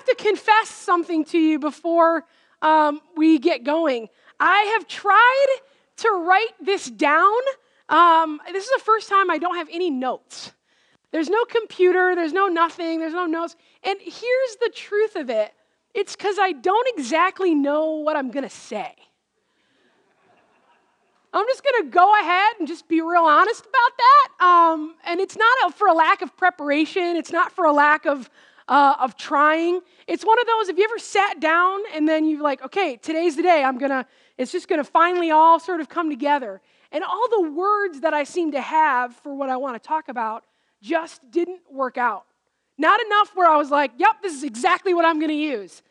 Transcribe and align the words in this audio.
have 0.00 0.16
to 0.16 0.22
confess 0.24 0.68
something 0.68 1.24
to 1.26 1.38
you 1.38 1.58
before 1.58 2.24
um, 2.62 3.00
we 3.16 3.38
get 3.38 3.64
going. 3.64 4.08
I 4.38 4.62
have 4.74 4.86
tried 4.88 5.46
to 5.98 6.10
write 6.26 6.54
this 6.60 6.86
down. 6.90 7.36
Um, 7.88 8.40
this 8.50 8.64
is 8.64 8.70
the 8.70 8.82
first 8.82 9.08
time 9.08 9.30
I 9.30 9.38
don't 9.38 9.56
have 9.56 9.68
any 9.70 9.90
notes. 9.90 10.52
There's 11.12 11.28
no 11.28 11.44
computer, 11.44 12.14
there's 12.14 12.32
no 12.32 12.46
nothing, 12.46 13.00
there's 13.00 13.12
no 13.12 13.26
notes. 13.26 13.56
And 13.82 13.98
here's 14.00 14.56
the 14.60 14.70
truth 14.74 15.16
of 15.16 15.28
it 15.28 15.52
it's 15.92 16.14
because 16.14 16.38
I 16.38 16.52
don't 16.52 16.88
exactly 16.96 17.54
know 17.54 17.96
what 17.96 18.16
I'm 18.16 18.30
going 18.30 18.44
to 18.44 18.54
say. 18.54 18.94
I'm 21.32 21.46
just 21.46 21.62
going 21.62 21.84
to 21.84 21.90
go 21.90 22.12
ahead 22.20 22.56
and 22.58 22.66
just 22.66 22.88
be 22.88 23.00
real 23.00 23.22
honest 23.22 23.60
about 23.60 23.92
that. 23.98 24.44
Um, 24.44 24.94
and 25.04 25.20
it's 25.20 25.36
not 25.36 25.52
a, 25.66 25.72
for 25.72 25.88
a 25.88 25.92
lack 25.92 26.22
of 26.22 26.36
preparation, 26.36 27.16
it's 27.16 27.32
not 27.32 27.52
for 27.52 27.64
a 27.64 27.72
lack 27.72 28.06
of, 28.06 28.30
uh, 28.70 28.94
of 29.00 29.16
trying. 29.16 29.80
It's 30.06 30.24
one 30.24 30.40
of 30.40 30.46
those, 30.46 30.68
have 30.68 30.78
you 30.78 30.84
ever 30.84 30.98
sat 30.98 31.40
down 31.40 31.80
and 31.92 32.08
then 32.08 32.24
you're 32.24 32.40
like, 32.40 32.62
okay, 32.62 32.96
today's 32.96 33.34
the 33.34 33.42
day, 33.42 33.64
I'm 33.64 33.78
going 33.78 33.90
to, 33.90 34.06
it's 34.38 34.52
just 34.52 34.68
going 34.68 34.78
to 34.78 34.88
finally 34.88 35.32
all 35.32 35.58
sort 35.58 35.80
of 35.80 35.88
come 35.88 36.08
together. 36.08 36.62
And 36.92 37.02
all 37.04 37.28
the 37.28 37.50
words 37.50 38.00
that 38.00 38.14
I 38.14 38.24
seem 38.24 38.52
to 38.52 38.60
have 38.60 39.14
for 39.16 39.34
what 39.34 39.50
I 39.50 39.56
want 39.56 39.80
to 39.80 39.86
talk 39.86 40.08
about 40.08 40.44
just 40.80 41.30
didn't 41.30 41.60
work 41.70 41.98
out. 41.98 42.24
Not 42.78 43.00
enough 43.04 43.32
where 43.34 43.48
I 43.48 43.56
was 43.56 43.70
like, 43.70 43.90
yep, 43.98 44.22
this 44.22 44.32
is 44.32 44.44
exactly 44.44 44.94
what 44.94 45.04
I'm 45.04 45.18
going 45.18 45.30
to 45.30 45.34
use. 45.34 45.82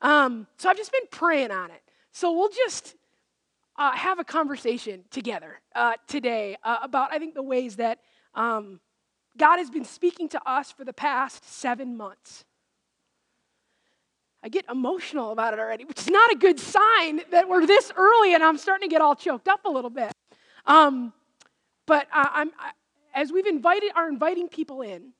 Um, 0.00 0.46
so 0.58 0.70
I've 0.70 0.76
just 0.76 0.92
been 0.92 1.08
praying 1.10 1.50
on 1.50 1.72
it. 1.72 1.82
So 2.12 2.32
we'll 2.32 2.50
just 2.50 2.94
uh, 3.76 3.92
have 3.92 4.20
a 4.20 4.24
conversation 4.24 5.04
together 5.10 5.60
uh, 5.74 5.94
today 6.06 6.56
uh, 6.62 6.78
about, 6.82 7.12
I 7.12 7.18
think, 7.18 7.34
the 7.34 7.42
ways 7.42 7.76
that 7.76 7.98
um, 8.34 8.80
God 9.38 9.58
has 9.58 9.70
been 9.70 9.84
speaking 9.84 10.28
to 10.30 10.48
us 10.48 10.70
for 10.70 10.84
the 10.84 10.92
past 10.92 11.48
seven 11.48 11.96
months. 11.96 12.44
I 14.42 14.48
get 14.48 14.64
emotional 14.70 15.32
about 15.32 15.54
it 15.54 15.58
already, 15.58 15.84
which 15.84 16.00
is 16.00 16.08
not 16.08 16.30
a 16.30 16.36
good 16.36 16.60
sign 16.60 17.22
that 17.30 17.48
we're 17.48 17.66
this 17.66 17.92
early 17.96 18.34
and 18.34 18.42
I'm 18.42 18.56
starting 18.56 18.88
to 18.88 18.92
get 18.92 19.00
all 19.00 19.16
choked 19.16 19.48
up 19.48 19.64
a 19.64 19.70
little 19.70 19.90
bit. 19.90 20.12
Um, 20.66 21.12
but 21.86 22.06
I'm, 22.12 22.50
I, 22.58 22.72
as 23.14 23.32
we've 23.32 23.46
invited, 23.46 23.90
are 23.96 24.08
inviting 24.08 24.48
people 24.48 24.82
in, 24.82 25.12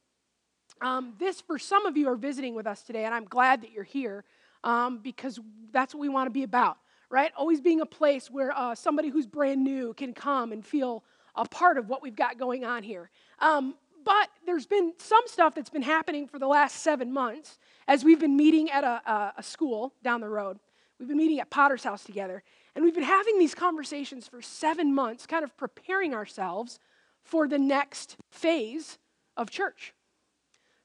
um, 0.80 1.14
this, 1.18 1.40
for 1.40 1.58
some 1.58 1.86
of 1.86 1.96
you, 1.96 2.08
are 2.08 2.16
visiting 2.16 2.54
with 2.54 2.66
us 2.66 2.82
today, 2.82 3.04
and 3.04 3.14
I'm 3.14 3.24
glad 3.24 3.62
that 3.62 3.72
you're 3.72 3.82
here 3.82 4.24
um, 4.62 5.00
because 5.02 5.40
that's 5.72 5.94
what 5.94 6.00
we 6.00 6.08
want 6.08 6.26
to 6.26 6.30
be 6.30 6.42
about 6.44 6.76
right? 7.10 7.32
Always 7.36 7.60
being 7.60 7.80
a 7.80 7.86
place 7.86 8.30
where 8.30 8.56
uh, 8.56 8.74
somebody 8.74 9.08
who's 9.08 9.26
brand 9.26 9.62
new 9.64 9.94
can 9.94 10.12
come 10.12 10.52
and 10.52 10.64
feel 10.64 11.04
a 11.34 11.46
part 11.46 11.78
of 11.78 11.88
what 11.88 12.02
we've 12.02 12.16
got 12.16 12.38
going 12.38 12.64
on 12.64 12.82
here. 12.82 13.10
Um, 13.38 13.74
but 14.08 14.30
there's 14.46 14.64
been 14.64 14.94
some 14.96 15.22
stuff 15.26 15.54
that's 15.54 15.68
been 15.68 15.82
happening 15.82 16.26
for 16.26 16.38
the 16.38 16.46
last 16.46 16.76
seven 16.78 17.12
months 17.12 17.58
as 17.86 18.04
we've 18.04 18.18
been 18.18 18.38
meeting 18.38 18.70
at 18.70 18.82
a, 18.82 19.02
a, 19.06 19.34
a 19.36 19.42
school 19.42 19.92
down 20.02 20.22
the 20.22 20.28
road. 20.30 20.58
We've 20.98 21.08
been 21.08 21.18
meeting 21.18 21.40
at 21.40 21.50
Potter's 21.50 21.84
House 21.84 22.04
together, 22.04 22.42
and 22.74 22.82
we've 22.82 22.94
been 22.94 23.04
having 23.04 23.38
these 23.38 23.54
conversations 23.54 24.26
for 24.26 24.40
seven 24.40 24.94
months, 24.94 25.26
kind 25.26 25.44
of 25.44 25.54
preparing 25.58 26.14
ourselves 26.14 26.80
for 27.22 27.46
the 27.46 27.58
next 27.58 28.16
phase 28.30 28.96
of 29.36 29.50
church, 29.50 29.92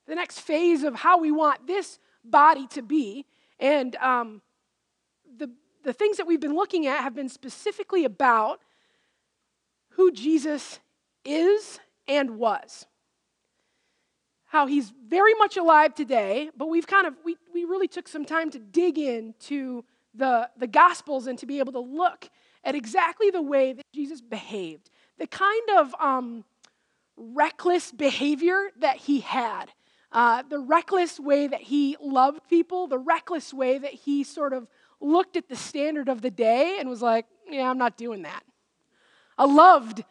the 0.06 0.16
next 0.16 0.42
phase 0.42 0.84
of 0.84 0.94
how 0.94 1.18
we 1.18 1.32
want 1.32 1.66
this 1.66 2.00
body 2.26 2.68
to 2.68 2.82
be. 2.82 3.26
And 3.58 3.96
um, 3.96 4.42
the, 5.38 5.50
the 5.86 5.94
things 5.94 6.18
that 6.18 6.28
we've 6.28 6.42
been 6.42 6.56
looking 6.58 6.88
at 6.88 7.00
have 7.00 7.16
been 7.16 7.30
specifically 7.30 8.04
about 8.04 8.60
who 9.92 10.12
Jesus 10.12 10.82
is 11.24 11.80
and 12.06 12.32
was. 12.32 12.86
How 14.54 14.68
he's 14.68 14.94
very 15.09 15.34
much 15.34 15.58
alive 15.58 15.96
today, 15.96 16.52
but 16.56 16.68
we've 16.68 16.86
kind 16.86 17.08
of, 17.08 17.16
we, 17.26 17.38
we 17.56 17.64
really 17.64 17.88
took 17.88 18.08
some 18.08 18.23
time 18.23 18.52
to 18.52 18.60
dig 18.60 19.00
into 19.00 19.84
the, 20.14 20.48
the 20.56 20.68
Gospels 20.68 21.26
and 21.26 21.40
to 21.40 21.48
be 21.48 21.58
able 21.58 21.73
to 21.73 21.80
look 21.80 22.30
at 22.64 22.76
exactly 22.76 23.32
the 23.32 23.42
way 23.42 23.73
that 23.73 23.84
Jesus 23.95 24.22
behaved, 24.22 24.92
the 25.18 25.26
kind 25.26 25.70
of 25.76 25.95
um, 26.00 26.44
reckless 27.17 27.92
behavior 27.92 28.70
that 28.80 28.98
he 28.98 29.22
had, 29.22 29.72
uh, 30.11 30.44
the 30.48 30.60
reckless 30.60 31.20
way 31.20 31.48
that 31.48 31.61
he 31.61 31.98
loved 32.00 32.48
people, 32.48 32.86
the 32.86 33.00
reckless 33.00 33.56
way 33.56 33.80
that 33.80 33.94
he 33.94 34.23
sort 34.23 34.54
of 34.54 34.67
looked 35.02 35.36
at 35.36 35.50
the 35.50 35.56
standard 35.56 36.10
of 36.10 36.22
the 36.22 36.30
day 36.30 36.77
and 36.80 36.88
was 36.88 37.02
like, 37.02 37.26
yeah, 37.50 37.67
I'm 37.67 37.80
not 37.80 37.98
doing 37.98 38.22
that. 38.22 38.44
I 39.36 39.45
loved 39.45 40.04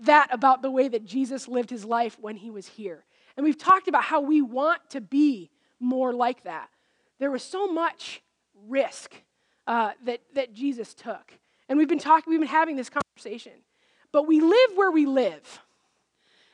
that 0.00 0.28
about 0.30 0.60
the 0.60 0.70
way 0.70 0.88
that 0.88 1.06
Jesus 1.06 1.48
lived 1.48 1.70
his 1.70 1.86
life 1.86 2.18
when 2.20 2.36
he 2.36 2.50
was 2.50 2.66
here. 2.66 3.06
And 3.36 3.44
we've 3.44 3.58
talked 3.58 3.88
about 3.88 4.04
how 4.04 4.20
we 4.20 4.40
want 4.42 4.80
to 4.90 5.00
be 5.00 5.50
more 5.78 6.12
like 6.12 6.44
that. 6.44 6.70
There 7.18 7.30
was 7.30 7.42
so 7.42 7.66
much 7.66 8.22
risk 8.66 9.14
uh, 9.66 9.92
that, 10.04 10.20
that 10.34 10.54
Jesus 10.54 10.94
took. 10.94 11.32
And 11.68 11.78
we've 11.78 11.88
been 11.88 11.98
talking, 11.98 12.30
we've 12.30 12.40
been 12.40 12.48
having 12.48 12.76
this 12.76 12.90
conversation. 12.90 13.52
But 14.12 14.26
we 14.26 14.40
live 14.40 14.70
where 14.74 14.90
we 14.90 15.06
live. 15.06 15.60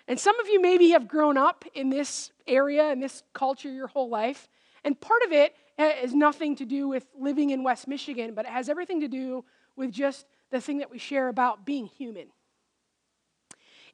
And 0.08 0.18
some 0.18 0.38
of 0.40 0.48
you 0.48 0.60
maybe 0.60 0.90
have 0.90 1.06
grown 1.06 1.36
up 1.36 1.64
in 1.74 1.90
this 1.90 2.32
area, 2.46 2.90
in 2.90 3.00
this 3.00 3.22
culture 3.32 3.70
your 3.70 3.86
whole 3.86 4.08
life. 4.08 4.48
And 4.84 5.00
part 5.00 5.22
of 5.24 5.32
it 5.32 5.54
has 5.78 6.12
nothing 6.12 6.56
to 6.56 6.64
do 6.64 6.88
with 6.88 7.06
living 7.18 7.50
in 7.50 7.62
West 7.62 7.86
Michigan, 7.86 8.34
but 8.34 8.44
it 8.44 8.50
has 8.50 8.68
everything 8.68 9.00
to 9.00 9.08
do 9.08 9.44
with 9.76 9.92
just 9.92 10.26
the 10.50 10.60
thing 10.60 10.78
that 10.78 10.90
we 10.90 10.98
share 10.98 11.28
about 11.28 11.64
being 11.64 11.86
human. 11.86 12.28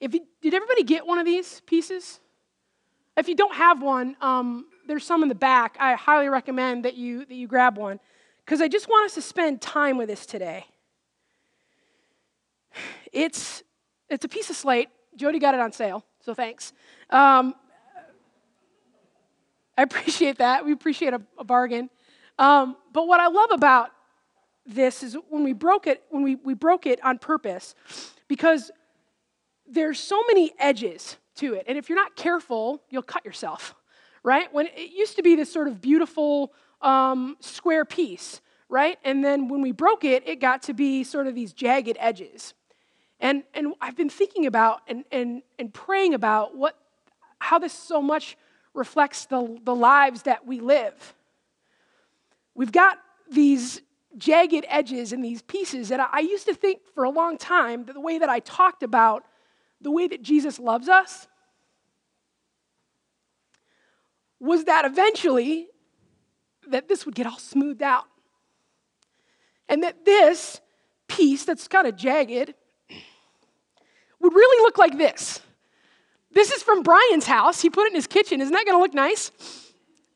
If 0.01 0.15
you, 0.15 0.27
did 0.41 0.55
everybody 0.55 0.83
get 0.83 1.07
one 1.07 1.19
of 1.19 1.27
these 1.27 1.61
pieces? 1.67 2.21
If 3.19 3.27
you 3.27 3.35
don't 3.35 3.55
have 3.55 3.83
one, 3.83 4.17
um, 4.21 4.67
there's 4.87 5.05
some 5.05 5.25
in 5.25 5.29
the 5.29 5.35
back. 5.35 5.77
I 5.81 5.95
highly 5.95 6.29
recommend 6.29 6.85
that 6.85 6.95
you, 6.95 7.25
that 7.25 7.35
you 7.35 7.49
grab 7.49 7.77
one 7.77 7.99
because 8.45 8.61
I 8.61 8.69
just 8.69 8.89
want 8.89 9.07
us 9.07 9.15
to 9.15 9.23
spend 9.23 9.61
time 9.61 9.99
with 9.99 10.09
this 10.09 10.25
today. 10.25 10.67
It's, 13.13 13.65
it's 14.09 14.25
a 14.25 14.29
piece 14.29 14.51
of 14.51 14.57
slate. 14.57 14.89
Jody 15.17 15.41
got 15.41 15.55
it 15.55 15.61
on 15.61 15.73
sale, 15.73 16.05
so 16.21 16.33
thanks. 16.33 16.73
Um, 17.11 17.57
I 19.77 19.83
appreciate 19.83 20.39
that. 20.39 20.65
We 20.65 20.71
appreciate 20.71 21.13
a, 21.13 21.21
a 21.39 21.45
bargain. 21.45 21.91
Um, 22.39 22.77
but 22.93 23.09
what 23.09 23.19
I 23.19 23.27
love 23.27 23.51
about 23.51 23.91
this 24.65 25.03
is 25.03 25.17
when 25.29 25.43
we 25.43 25.55
broke 25.55 25.89
it, 25.89 26.05
when 26.11 26.23
we, 26.23 26.37
we 26.37 26.55
broke 26.55 26.87
it 26.87 27.05
on 27.05 27.19
purpose, 27.19 27.75
because 28.29 28.71
there's 29.67 29.99
so 29.99 30.23
many 30.29 30.53
edges 30.61 31.17
to 31.39 31.55
it. 31.55 31.65
And 31.67 31.77
if 31.79 31.89
you're 31.89 31.97
not 31.97 32.17
careful, 32.17 32.83
you'll 32.91 33.03
cut 33.03 33.25
yourself, 33.25 33.75
right? 34.23 34.53
When 34.53 34.67
it 34.67 34.93
used 34.95 35.17
to 35.17 35.23
be 35.23 35.37
this 35.37 35.53
sort 35.53 35.69
of 35.69 35.81
beautiful 35.81 36.53
um, 36.81 37.37
square 37.41 37.85
piece, 37.85 38.41
right? 38.69 38.99
And 39.05 39.25
then 39.25 39.49
when 39.49 39.63
we 39.63 39.73
broke 39.73 40.05
it, 40.05 40.27
it 40.27 40.41
got 40.41 40.63
to 40.63 40.75
be 40.75 41.05
sort 41.05 41.27
of 41.27 41.35
these 41.35 41.53
jagged 41.53 41.97
edges. 41.99 42.55
And, 43.21 43.43
and 43.55 43.75
I've 43.81 43.97
been 43.97 44.11
thinking 44.11 44.47
about 44.47 44.83
and, 44.87 45.05
and, 45.11 45.43
and 45.59 45.73
praying 45.73 46.15
about 46.15 46.57
what, 46.57 46.77
how 47.39 47.59
this 47.59 47.73
so 47.73 48.01
much 48.01 48.37
reflects 48.75 49.27
the, 49.27 49.59
the 49.65 49.75
lives 49.75 50.23
that 50.23 50.47
we 50.47 50.61
live. 50.61 51.15
We've 52.55 52.73
got 52.73 52.99
these 53.31 53.83
jagged 54.17 54.65
edges 54.69 55.13
and 55.13 55.25
these 55.25 55.43
pieces. 55.43 55.91
And 55.91 56.01
I 56.01 56.21
used 56.21 56.47
to 56.47 56.55
think 56.55 56.81
for 56.95 57.05
a 57.05 57.11
long 57.11 57.39
time 57.39 57.85
that 57.85 57.93
the 57.93 58.01
way 58.01 58.19
that 58.19 58.29
I 58.29 58.41
talked 58.41 58.83
about 58.83 59.25
the 59.81 59.91
way 59.91 60.09
that 60.09 60.23
Jesus 60.23 60.59
loves 60.59 60.89
us 60.89 61.27
was 64.41 64.65
that 64.65 64.85
eventually 64.85 65.69
that 66.69 66.89
this 66.89 67.07
would 67.07 67.15
get 67.15 67.27
all 67.27 67.39
smoothed 67.39 67.83
out. 67.83 68.05
And 69.69 69.83
that 69.83 70.05
this 70.05 70.61
piece 71.09 71.45
that's 71.45 71.69
kind 71.69 71.87
of 71.87 71.97
jagged 71.97 72.55
would 74.21 74.35
really 74.35 74.63
look 74.63 74.79
like 74.79 74.97
this. 74.97 75.41
This 76.31 76.51
is 76.51 76.63
from 76.63 76.83
Brian's 76.83 77.27
house. 77.27 77.61
He 77.61 77.71
put 77.71 77.87
it 77.87 77.93
in 77.93 77.95
his 77.95 78.07
kitchen. 78.07 78.41
Isn't 78.41 78.53
that 78.53 78.65
going 78.65 78.77
to 78.77 78.83
look 78.83 78.95
nice? 78.95 79.33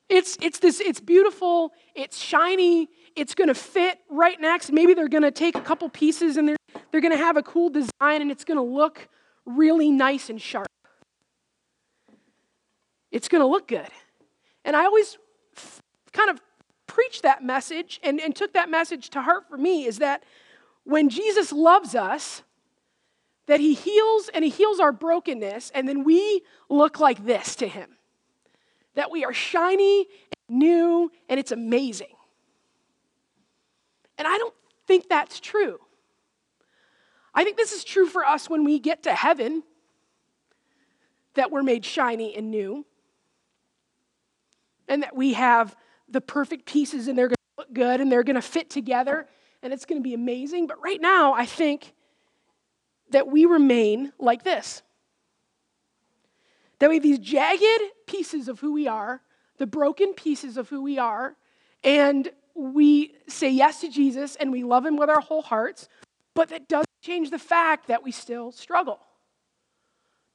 It's, 0.08 0.36
it's 0.42 0.58
this, 0.58 0.80
it's 0.80 1.00
beautiful, 1.00 1.72
it's 1.94 2.18
shiny, 2.18 2.88
it's 3.16 3.34
going 3.34 3.48
to 3.48 3.54
fit 3.54 3.98
right 4.10 4.38
next. 4.38 4.70
Maybe 4.70 4.92
they're 4.92 5.08
going 5.08 5.22
to 5.22 5.30
take 5.30 5.54
a 5.54 5.60
couple 5.60 5.88
pieces 5.88 6.36
and 6.36 6.48
they're, 6.48 6.56
they're 6.90 7.00
going 7.00 7.12
to 7.12 7.18
have 7.18 7.38
a 7.38 7.42
cool 7.42 7.70
design 7.70 8.20
and 8.20 8.30
it's 8.30 8.44
going 8.44 8.58
to 8.58 8.62
look 8.62 9.08
really 9.46 9.90
nice 9.90 10.30
and 10.30 10.40
sharp. 10.40 10.68
It's 13.10 13.28
going 13.28 13.42
to 13.42 13.46
look 13.46 13.68
good. 13.68 13.88
And 14.64 14.74
I 14.74 14.84
always 14.84 15.18
kind 16.12 16.30
of 16.30 16.40
preached 16.86 17.22
that 17.22 17.42
message 17.42 18.00
and, 18.02 18.20
and 18.20 18.34
took 18.34 18.52
that 18.52 18.70
message 18.70 19.10
to 19.10 19.22
heart 19.22 19.48
for 19.48 19.56
me 19.56 19.86
is 19.86 19.98
that 19.98 20.22
when 20.84 21.08
Jesus 21.08 21.52
loves 21.52 21.94
us, 21.94 22.42
that 23.46 23.60
he 23.60 23.74
heals 23.74 24.30
and 24.32 24.44
he 24.44 24.50
heals 24.50 24.78
our 24.78 24.92
brokenness, 24.92 25.70
and 25.74 25.88
then 25.88 26.04
we 26.04 26.42
look 26.68 27.00
like 27.00 27.24
this 27.24 27.56
to 27.56 27.68
him. 27.68 27.96
That 28.94 29.10
we 29.10 29.24
are 29.24 29.32
shiny 29.32 30.06
and 30.48 30.58
new, 30.58 31.10
and 31.28 31.40
it's 31.40 31.52
amazing. 31.52 32.14
And 34.18 34.28
I 34.28 34.38
don't 34.38 34.54
think 34.86 35.08
that's 35.08 35.40
true. 35.40 35.80
I 37.34 37.44
think 37.44 37.56
this 37.56 37.72
is 37.72 37.84
true 37.84 38.06
for 38.06 38.24
us 38.24 38.50
when 38.50 38.64
we 38.64 38.78
get 38.78 39.04
to 39.04 39.14
heaven, 39.14 39.62
that 41.34 41.50
we're 41.50 41.62
made 41.62 41.84
shiny 41.84 42.36
and 42.36 42.50
new, 42.50 42.84
and 44.88 45.02
that 45.02 45.16
we 45.16 45.32
have 45.32 45.74
the 46.08 46.20
perfect 46.20 46.66
pieces 46.66 47.08
and 47.08 47.16
they're 47.16 47.28
going 47.28 47.34
to 47.34 47.62
look 47.62 47.72
good 47.72 48.00
and 48.00 48.12
they're 48.12 48.22
going 48.22 48.36
to 48.36 48.42
fit 48.42 48.68
together 48.68 49.26
and 49.62 49.72
it's 49.72 49.86
going 49.86 50.00
to 50.00 50.02
be 50.02 50.14
amazing. 50.14 50.66
But 50.66 50.82
right 50.82 51.00
now, 51.00 51.32
I 51.32 51.46
think 51.46 51.94
that 53.10 53.28
we 53.28 53.44
remain 53.46 54.12
like 54.18 54.42
this 54.44 54.82
that 56.78 56.88
we 56.88 56.96
have 56.96 57.02
these 57.04 57.20
jagged 57.20 57.80
pieces 58.08 58.48
of 58.48 58.58
who 58.58 58.72
we 58.72 58.88
are, 58.88 59.22
the 59.58 59.66
broken 59.68 60.12
pieces 60.14 60.56
of 60.56 60.68
who 60.68 60.82
we 60.82 60.98
are, 60.98 61.36
and 61.84 62.28
we 62.56 63.14
say 63.28 63.48
yes 63.48 63.80
to 63.80 63.88
Jesus 63.88 64.34
and 64.34 64.50
we 64.50 64.64
love 64.64 64.84
him 64.84 64.96
with 64.96 65.08
our 65.08 65.20
whole 65.20 65.42
hearts, 65.42 65.88
but 66.34 66.48
that 66.48 66.66
doesn't 66.66 66.88
change 67.02 67.30
the 67.30 67.38
fact 67.38 67.88
that 67.88 68.02
we 68.02 68.12
still 68.12 68.52
struggle, 68.52 69.00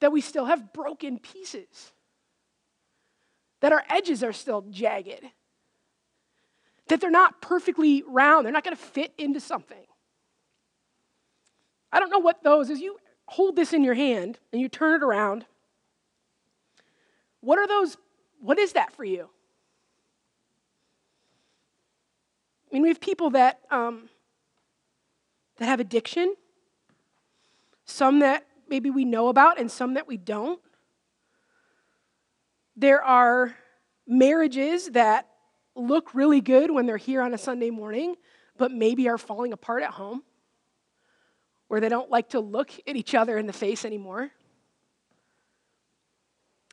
that 0.00 0.12
we 0.12 0.20
still 0.20 0.44
have 0.44 0.72
broken 0.72 1.18
pieces, 1.18 1.92
that 3.60 3.72
our 3.72 3.82
edges 3.90 4.22
are 4.22 4.32
still 4.32 4.64
jagged, 4.70 5.24
that 6.86 7.00
they're 7.00 7.10
not 7.10 7.42
perfectly 7.42 8.04
round, 8.06 8.44
they're 8.44 8.52
not 8.52 8.64
going 8.64 8.76
to 8.76 8.82
fit 8.82 9.12
into 9.18 9.40
something. 9.40 9.78
I 11.90 12.00
don't 12.00 12.10
know 12.10 12.18
what 12.18 12.42
those, 12.42 12.70
as 12.70 12.80
you 12.80 12.98
hold 13.26 13.56
this 13.56 13.72
in 13.72 13.82
your 13.82 13.94
hand 13.94 14.38
and 14.52 14.60
you 14.60 14.68
turn 14.68 14.94
it 14.94 15.02
around, 15.02 15.46
what 17.40 17.58
are 17.58 17.66
those, 17.66 17.96
what 18.40 18.58
is 18.58 18.72
that 18.72 18.92
for 18.92 19.04
you? 19.04 19.28
I 22.70 22.74
mean, 22.74 22.82
we 22.82 22.88
have 22.88 23.00
people 23.00 23.30
that, 23.30 23.60
um, 23.70 24.10
that 25.56 25.64
have 25.64 25.80
addiction, 25.80 26.34
some 27.88 28.18
that 28.20 28.46
maybe 28.68 28.90
we 28.90 29.04
know 29.04 29.28
about, 29.28 29.58
and 29.58 29.70
some 29.70 29.94
that 29.94 30.06
we 30.06 30.18
don't. 30.18 30.60
There 32.76 33.02
are 33.02 33.56
marriages 34.06 34.90
that 34.90 35.26
look 35.74 36.14
really 36.14 36.40
good 36.40 36.70
when 36.70 36.86
they're 36.86 36.98
here 36.98 37.22
on 37.22 37.32
a 37.32 37.38
Sunday 37.38 37.70
morning, 37.70 38.14
but 38.58 38.70
maybe 38.70 39.08
are 39.08 39.18
falling 39.18 39.52
apart 39.52 39.82
at 39.82 39.90
home, 39.90 40.22
where 41.68 41.80
they 41.80 41.88
don't 41.88 42.10
like 42.10 42.30
to 42.30 42.40
look 42.40 42.70
at 42.86 42.94
each 42.94 43.14
other 43.14 43.38
in 43.38 43.46
the 43.46 43.52
face 43.52 43.84
anymore. 43.84 44.30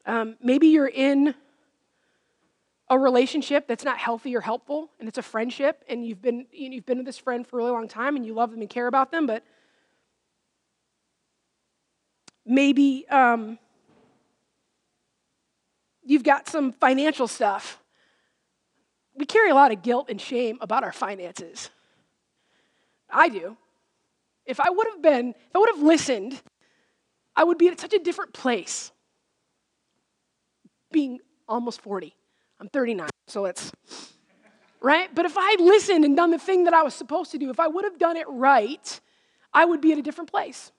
Um, 0.06 0.36
maybe 0.42 0.68
you're 0.68 0.88
in 0.88 1.34
a 2.90 3.00
relationship 3.00 3.68
that's 3.68 3.84
not 3.84 3.98
healthy 3.98 4.36
or 4.36 4.42
helpful, 4.42 4.92
and 5.00 5.08
it's 5.08 5.18
a 5.18 5.24
friendship, 5.24 5.84
and 5.88 6.06
you've 6.06 6.22
been 6.22 6.46
you've 6.52 6.86
been 6.86 6.98
with 6.98 7.06
this 7.06 7.18
friend 7.18 7.48
for 7.48 7.58
a 7.58 7.64
really 7.64 7.72
long 7.72 7.88
time, 7.88 8.16
and 8.18 8.26
you 8.26 8.34
love 8.34 8.52
them 8.52 8.60
and 8.60 8.70
care 8.70 8.88
about 8.88 9.12
them, 9.12 9.26
but 9.26 9.44
maybe 12.46 13.06
um, 13.10 13.58
you've 16.04 16.24
got 16.24 16.48
some 16.48 16.72
financial 16.74 17.28
stuff. 17.28 17.80
We 19.16 19.26
carry 19.26 19.50
a 19.50 19.56
lot 19.56 19.72
of 19.72 19.82
guilt 19.82 20.08
and 20.10 20.20
shame 20.20 20.58
about 20.62 20.84
our 20.84 20.92
finances. 20.92 21.70
I 23.10 23.30
do. 23.30 23.58
If 24.46 24.60
I 24.60 24.70
would 24.70 24.88
have 24.88 25.02
been, 25.02 25.30
if 25.30 25.56
I 25.56 25.60
would 25.60 25.70
have 25.70 25.82
listened, 25.82 26.42
I 27.36 27.44
would 27.44 27.58
be 27.58 27.68
at 27.70 27.80
such 27.80 27.94
a 27.94 28.00
different 28.00 28.34
place 28.34 28.92
being 30.92 31.20
almost 31.48 31.82
40. 31.82 32.14
I'm 32.60 32.70
39, 32.70 33.10
so 33.28 33.46
it's 33.46 33.72
right? 34.82 35.14
But 35.14 35.26
if 35.26 35.38
I 35.38 35.52
had 35.52 35.60
listened 35.60 36.06
and 36.06 36.16
done 36.16 36.30
the 36.30 36.38
thing 36.38 36.66
that 36.66 36.74
I 36.74 36.84
was 36.84 36.94
supposed 36.94 37.32
to 37.32 37.38
do, 37.40 37.50
if 37.50 37.60
I 37.60 37.68
would 37.68 37.84
have 37.86 37.98
done 37.98 38.18
it 38.18 38.28
right, 38.30 39.02
I 39.54 39.66
would 39.66 39.82
be 39.82 39.92
at 39.92 39.98
a 39.98 40.02
different 40.02 40.30
place. 40.30 40.72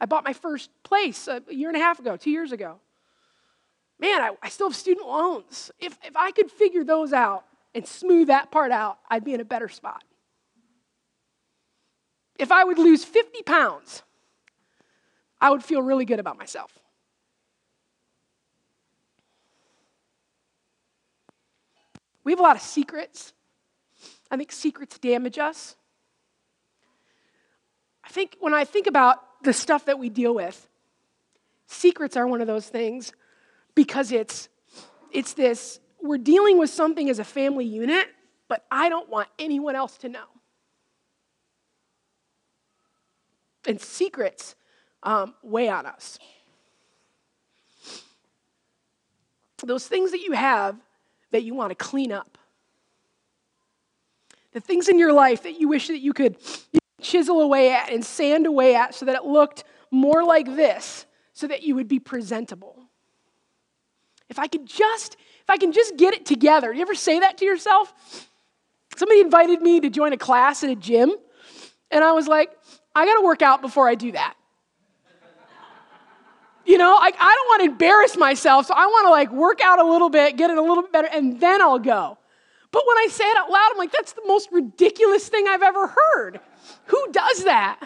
I 0.00 0.06
bought 0.06 0.24
my 0.24 0.32
first 0.32 0.70
place 0.82 1.28
a 1.28 1.42
year 1.50 1.68
and 1.68 1.76
a 1.76 1.80
half 1.80 1.98
ago, 1.98 2.16
two 2.16 2.30
years 2.30 2.52
ago. 2.52 2.80
Man, 3.98 4.22
I, 4.22 4.30
I 4.42 4.48
still 4.48 4.68
have 4.68 4.76
student 4.76 5.06
loans. 5.06 5.70
If, 5.78 5.98
if 6.02 6.16
I 6.16 6.30
could 6.30 6.50
figure 6.50 6.84
those 6.84 7.12
out 7.12 7.44
and 7.74 7.86
smooth 7.86 8.28
that 8.28 8.50
part 8.50 8.72
out, 8.72 8.98
I'd 9.10 9.24
be 9.24 9.34
in 9.34 9.40
a 9.40 9.44
better 9.44 9.68
spot. 9.68 10.02
If 12.38 12.50
I 12.50 12.64
would 12.64 12.78
lose 12.78 13.04
50 13.04 13.42
pounds, 13.42 14.02
I 15.38 15.50
would 15.50 15.62
feel 15.62 15.82
really 15.82 16.06
good 16.06 16.18
about 16.18 16.38
myself. 16.38 16.72
We 22.24 22.32
have 22.32 22.40
a 22.40 22.42
lot 22.42 22.56
of 22.56 22.62
secrets. 22.62 23.34
I 24.30 24.38
think 24.38 24.52
secrets 24.52 24.98
damage 24.98 25.38
us. 25.38 25.76
I 28.02 28.08
think 28.08 28.36
when 28.40 28.54
I 28.54 28.64
think 28.64 28.86
about 28.86 29.22
the 29.42 29.52
stuff 29.52 29.86
that 29.86 29.98
we 29.98 30.08
deal 30.08 30.34
with, 30.34 30.68
secrets 31.66 32.16
are 32.16 32.26
one 32.26 32.40
of 32.40 32.46
those 32.46 32.68
things 32.68 33.12
because 33.74 34.12
it's 34.12 34.48
it's 35.12 35.32
this 35.32 35.80
we're 36.02 36.18
dealing 36.18 36.58
with 36.58 36.70
something 36.70 37.10
as 37.10 37.18
a 37.18 37.24
family 37.24 37.64
unit, 37.64 38.08
but 38.48 38.64
I 38.70 38.88
don't 38.88 39.08
want 39.08 39.28
anyone 39.38 39.76
else 39.76 39.96
to 39.98 40.08
know. 40.08 40.24
And 43.66 43.80
secrets 43.80 44.54
um, 45.02 45.34
weigh 45.42 45.68
on 45.68 45.86
us. 45.86 46.18
Those 49.62 49.86
things 49.86 50.12
that 50.12 50.20
you 50.20 50.32
have 50.32 50.76
that 51.32 51.42
you 51.42 51.54
want 51.54 51.70
to 51.70 51.74
clean 51.74 52.12
up. 52.12 52.38
The 54.52 54.60
things 54.60 54.88
in 54.88 54.98
your 54.98 55.12
life 55.12 55.42
that 55.42 55.60
you 55.60 55.68
wish 55.68 55.88
that 55.88 55.98
you 55.98 56.12
could 56.12 56.36
chisel 57.02 57.40
away 57.40 57.72
at 57.72 57.90
and 57.90 58.04
sand 58.04 58.46
away 58.46 58.74
at 58.74 58.94
so 58.94 59.06
that 59.06 59.14
it 59.14 59.24
looked 59.24 59.64
more 59.90 60.24
like 60.24 60.46
this, 60.46 61.06
so 61.32 61.46
that 61.46 61.62
you 61.62 61.74
would 61.74 61.88
be 61.88 61.98
presentable. 61.98 62.76
If 64.28 64.38
I 64.38 64.46
could 64.46 64.66
just, 64.66 65.16
if 65.42 65.50
I 65.50 65.56
can 65.56 65.72
just 65.72 65.96
get 65.96 66.14
it 66.14 66.24
together. 66.24 66.72
You 66.72 66.82
ever 66.82 66.94
say 66.94 67.20
that 67.20 67.38
to 67.38 67.44
yourself? 67.44 68.28
Somebody 68.96 69.20
invited 69.20 69.60
me 69.60 69.80
to 69.80 69.90
join 69.90 70.12
a 70.12 70.16
class 70.16 70.62
at 70.62 70.70
a 70.70 70.76
gym, 70.76 71.12
and 71.90 72.04
I 72.04 72.12
was 72.12 72.28
like, 72.28 72.50
I 72.94 73.06
got 73.06 73.16
to 73.16 73.24
work 73.24 73.42
out 73.42 73.60
before 73.62 73.88
I 73.88 73.94
do 73.94 74.12
that. 74.12 74.34
You 76.64 76.78
know, 76.78 76.98
like 77.00 77.16
I 77.18 77.34
don't 77.34 77.48
want 77.48 77.62
to 77.62 77.70
embarrass 77.70 78.16
myself, 78.16 78.66
so 78.66 78.74
I 78.74 78.86
want 78.86 79.06
to 79.06 79.10
like 79.10 79.32
work 79.32 79.60
out 79.60 79.80
a 79.80 79.84
little 79.84 80.10
bit, 80.10 80.36
get 80.36 80.50
it 80.50 80.58
a 80.58 80.62
little 80.62 80.82
bit 80.82 80.92
better, 80.92 81.08
and 81.12 81.40
then 81.40 81.60
I'll 81.60 81.78
go. 81.78 82.18
But 82.70 82.82
when 82.86 82.98
I 82.98 83.08
say 83.10 83.24
it 83.24 83.36
out 83.38 83.50
loud, 83.50 83.70
I'm 83.72 83.78
like, 83.78 83.90
that's 83.90 84.12
the 84.12 84.22
most 84.26 84.50
ridiculous 84.52 85.28
thing 85.28 85.48
I've 85.48 85.62
ever 85.62 85.88
heard. 85.88 86.40
Who 86.86 87.12
does 87.12 87.44
that? 87.44 87.80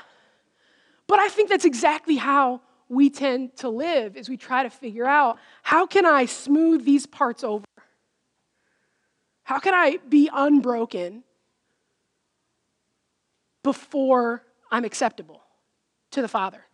But 1.06 1.18
I 1.18 1.28
think 1.28 1.48
that's 1.48 1.64
exactly 1.64 2.16
how 2.16 2.60
we 2.88 3.10
tend 3.10 3.56
to 3.56 3.68
live 3.68 4.16
as 4.16 4.28
we 4.28 4.36
try 4.36 4.62
to 4.62 4.70
figure 4.70 5.06
out 5.06 5.38
how 5.62 5.86
can 5.86 6.06
I 6.06 6.26
smooth 6.26 6.84
these 6.84 7.06
parts 7.06 7.44
over? 7.44 7.64
How 9.42 9.58
can 9.58 9.74
I 9.74 9.98
be 10.08 10.30
unbroken 10.32 11.24
before 13.64 14.44
I'm 14.70 14.84
acceptable 14.84 15.42
to 16.12 16.22
the 16.22 16.28
Father, 16.28 16.64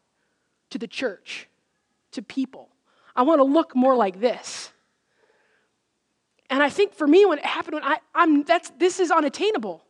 to 0.68 0.78
the 0.78 0.86
church, 0.86 1.48
to 2.12 2.20
people. 2.20 2.68
I 3.16 3.22
want 3.22 3.38
to 3.38 3.44
look 3.44 3.74
more 3.74 3.94
like 3.94 4.20
this. 4.20 4.70
And 6.50 6.62
I 6.62 6.68
think 6.68 6.94
for 6.94 7.06
me, 7.06 7.24
when 7.24 7.38
it 7.38 7.46
happened, 7.46 7.74
when 7.74 7.84
I, 7.84 7.98
I'm, 8.14 8.42
that's, 8.42 8.70
this 8.78 9.00
is 9.00 9.10
unattainable. 9.10 9.82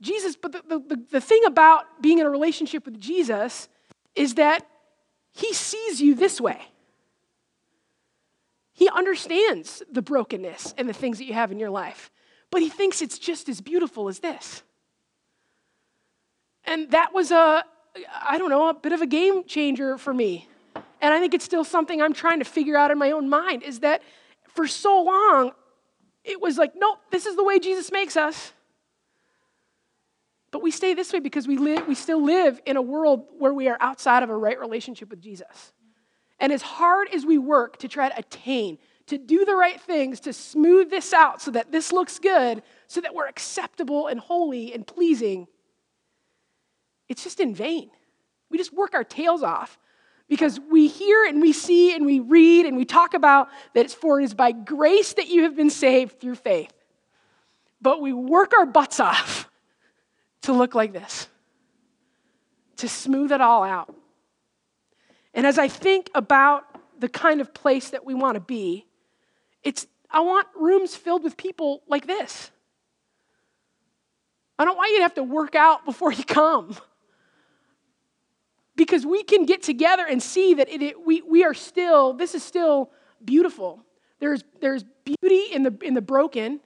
Jesus, 0.00 0.36
but 0.36 0.52
the, 0.52 0.62
the, 0.78 1.02
the 1.10 1.20
thing 1.20 1.44
about 1.46 2.02
being 2.02 2.18
in 2.18 2.26
a 2.26 2.30
relationship 2.30 2.84
with 2.84 3.00
Jesus 3.00 3.68
is 4.14 4.34
that 4.34 4.66
he 5.32 5.52
sees 5.52 6.00
you 6.00 6.14
this 6.14 6.40
way. 6.40 6.60
He 8.72 8.88
understands 8.88 9.82
the 9.90 10.02
brokenness 10.02 10.74
and 10.76 10.88
the 10.88 10.92
things 10.92 11.18
that 11.18 11.24
you 11.24 11.34
have 11.34 11.50
in 11.50 11.58
your 11.58 11.70
life, 11.70 12.10
but 12.50 12.60
he 12.60 12.68
thinks 12.68 13.00
it's 13.00 13.18
just 13.18 13.48
as 13.48 13.60
beautiful 13.60 14.08
as 14.08 14.18
this. 14.18 14.62
And 16.64 16.90
that 16.90 17.14
was 17.14 17.30
a, 17.30 17.64
I 18.22 18.38
don't 18.38 18.50
know, 18.50 18.68
a 18.68 18.74
bit 18.74 18.92
of 18.92 19.00
a 19.00 19.06
game 19.06 19.44
changer 19.44 19.96
for 19.96 20.12
me 20.12 20.48
and 21.00 21.12
I 21.12 21.20
think 21.20 21.34
it's 21.34 21.44
still 21.44 21.64
something 21.64 22.00
I'm 22.00 22.12
trying 22.12 22.38
to 22.38 22.44
figure 22.44 22.76
out 22.76 22.90
in 22.90 22.98
my 22.98 23.10
own 23.10 23.28
mind, 23.28 23.62
is 23.62 23.80
that 23.80 24.02
for 24.54 24.66
so 24.66 25.02
long, 25.02 25.52
it 26.24 26.40
was 26.40 26.58
like, 26.58 26.72
nope, 26.74 26.98
this 27.10 27.26
is 27.26 27.36
the 27.36 27.44
way 27.44 27.58
Jesus 27.58 27.92
makes 27.92 28.16
us. 28.16 28.52
But 30.50 30.62
we 30.62 30.70
stay 30.70 30.94
this 30.94 31.12
way 31.12 31.20
because 31.20 31.48
we, 31.48 31.56
live, 31.56 31.86
we 31.86 31.94
still 31.94 32.22
live 32.22 32.60
in 32.66 32.76
a 32.76 32.82
world 32.82 33.26
where 33.38 33.52
we 33.52 33.68
are 33.68 33.76
outside 33.80 34.22
of 34.22 34.30
a 34.30 34.36
right 34.36 34.58
relationship 34.58 35.10
with 35.10 35.20
Jesus. 35.20 35.72
And 36.38 36.52
as 36.52 36.62
hard 36.62 37.08
as 37.12 37.24
we 37.24 37.38
work 37.38 37.78
to 37.78 37.88
try 37.88 38.08
to 38.08 38.18
attain, 38.18 38.78
to 39.06 39.18
do 39.18 39.44
the 39.44 39.54
right 39.54 39.80
things, 39.80 40.20
to 40.20 40.32
smooth 40.32 40.90
this 40.90 41.12
out 41.12 41.40
so 41.40 41.50
that 41.52 41.72
this 41.72 41.92
looks 41.92 42.18
good, 42.18 42.62
so 42.86 43.00
that 43.00 43.14
we're 43.14 43.26
acceptable 43.26 44.06
and 44.06 44.20
holy 44.20 44.72
and 44.72 44.86
pleasing, 44.86 45.46
it's 47.08 47.24
just 47.24 47.40
in 47.40 47.54
vain. 47.54 47.90
We 48.50 48.58
just 48.58 48.72
work 48.72 48.94
our 48.94 49.04
tails 49.04 49.42
off 49.42 49.78
because 50.28 50.60
we 50.70 50.88
hear 50.88 51.24
and 51.24 51.40
we 51.40 51.52
see 51.52 51.94
and 51.94 52.04
we 52.04 52.20
read 52.20 52.66
and 52.66 52.76
we 52.76 52.84
talk 52.84 53.14
about 53.14 53.48
that 53.74 53.84
it's 53.84 53.94
for 53.94 54.20
it 54.20 54.24
is 54.24 54.34
by 54.34 54.52
grace 54.52 55.14
that 55.14 55.28
you 55.28 55.44
have 55.44 55.56
been 55.56 55.70
saved 55.70 56.20
through 56.20 56.34
faith. 56.36 56.72
But 57.80 58.00
we 58.00 58.12
work 58.12 58.52
our 58.56 58.66
butts 58.66 59.00
off 59.00 59.48
to 60.46 60.52
look 60.52 60.74
like 60.74 60.92
this, 60.92 61.28
to 62.76 62.88
smooth 62.88 63.32
it 63.32 63.40
all 63.40 63.64
out. 63.64 63.94
And 65.34 65.44
as 65.46 65.58
I 65.58 65.68
think 65.68 66.08
about 66.14 66.62
the 66.98 67.08
kind 67.08 67.40
of 67.40 67.52
place 67.52 67.90
that 67.90 68.06
we 68.06 68.14
want 68.14 68.36
to 68.36 68.40
be, 68.40 68.86
it's 69.62 69.86
I 70.08 70.20
want 70.20 70.46
rooms 70.54 70.94
filled 70.94 71.24
with 71.24 71.36
people 71.36 71.82
like 71.88 72.06
this. 72.06 72.50
I 74.56 74.64
don't 74.64 74.76
want 74.76 74.92
you 74.92 74.98
to 74.98 75.02
have 75.02 75.14
to 75.14 75.24
work 75.24 75.56
out 75.56 75.84
before 75.84 76.12
you 76.12 76.24
come. 76.24 76.76
Because 78.76 79.04
we 79.04 79.24
can 79.24 79.46
get 79.46 79.62
together 79.62 80.06
and 80.08 80.22
see 80.22 80.54
that 80.54 80.68
it, 80.68 80.80
it, 80.80 81.04
we, 81.04 81.22
we 81.22 81.42
are 81.44 81.54
still, 81.54 82.12
this 82.12 82.34
is 82.34 82.42
still 82.42 82.92
beautiful. 83.24 83.82
There's, 84.20 84.44
there's 84.60 84.84
beauty 85.04 85.52
in 85.52 85.64
the, 85.64 85.76
in 85.82 85.94
the 85.94 86.02
broken, 86.02 86.60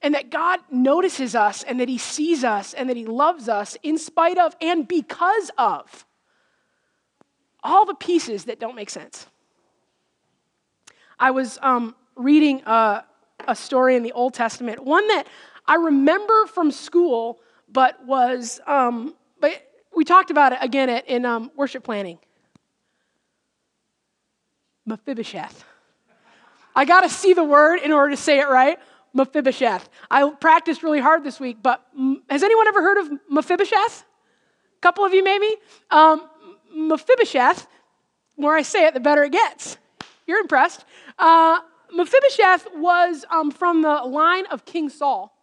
and 0.00 0.14
that 0.14 0.30
God 0.30 0.60
notices 0.70 1.34
us, 1.34 1.62
and 1.64 1.80
that 1.80 1.88
He 1.88 1.98
sees 1.98 2.44
us, 2.44 2.74
and 2.74 2.88
that 2.88 2.96
He 2.96 3.06
loves 3.06 3.48
us 3.48 3.76
in 3.82 3.98
spite 3.98 4.38
of 4.38 4.54
and 4.60 4.86
because 4.86 5.50
of 5.58 6.06
all 7.62 7.84
the 7.84 7.94
pieces 7.94 8.44
that 8.44 8.60
don't 8.60 8.76
make 8.76 8.90
sense. 8.90 9.26
I 11.18 11.32
was 11.32 11.58
um, 11.62 11.96
reading 12.14 12.62
a, 12.64 13.04
a 13.46 13.56
story 13.56 13.96
in 13.96 14.02
the 14.02 14.12
Old 14.12 14.34
Testament, 14.34 14.84
one 14.84 15.06
that 15.08 15.24
I 15.66 15.74
remember 15.74 16.46
from 16.46 16.70
school, 16.70 17.40
but 17.68 18.04
was, 18.06 18.60
um, 18.66 19.14
but 19.40 19.52
we 19.94 20.04
talked 20.04 20.30
about 20.30 20.52
it 20.52 20.58
again 20.62 20.88
at, 20.88 21.08
in 21.08 21.24
um, 21.24 21.50
worship 21.56 21.82
planning. 21.82 22.18
Mephibosheth. 24.86 25.64
I 26.74 26.84
got 26.84 27.00
to 27.00 27.08
see 27.08 27.34
the 27.34 27.44
word 27.44 27.80
in 27.80 27.92
order 27.92 28.10
to 28.12 28.16
say 28.16 28.38
it 28.38 28.48
right. 28.48 28.78
Mephibosheth. 29.18 29.88
I 30.10 30.30
practiced 30.30 30.82
really 30.82 31.00
hard 31.00 31.24
this 31.24 31.40
week, 31.40 31.58
but 31.60 31.84
has 32.30 32.42
anyone 32.42 32.68
ever 32.68 32.80
heard 32.80 32.98
of 32.98 33.10
Mephibosheth? 33.28 34.04
A 34.04 34.80
couple 34.80 35.04
of 35.04 35.12
you, 35.12 35.24
maybe? 35.24 35.50
Um, 35.90 36.28
Mephibosheth, 36.72 37.66
the 38.36 38.42
more 38.42 38.56
I 38.56 38.62
say 38.62 38.86
it, 38.86 38.94
the 38.94 39.00
better 39.00 39.24
it 39.24 39.32
gets. 39.32 39.76
You're 40.26 40.38
impressed. 40.38 40.84
Uh, 41.18 41.58
Mephibosheth 41.92 42.68
was 42.76 43.24
um, 43.30 43.50
from 43.50 43.82
the 43.82 43.94
line 44.04 44.46
of 44.46 44.64
King 44.64 44.88
Saul. 44.88 45.34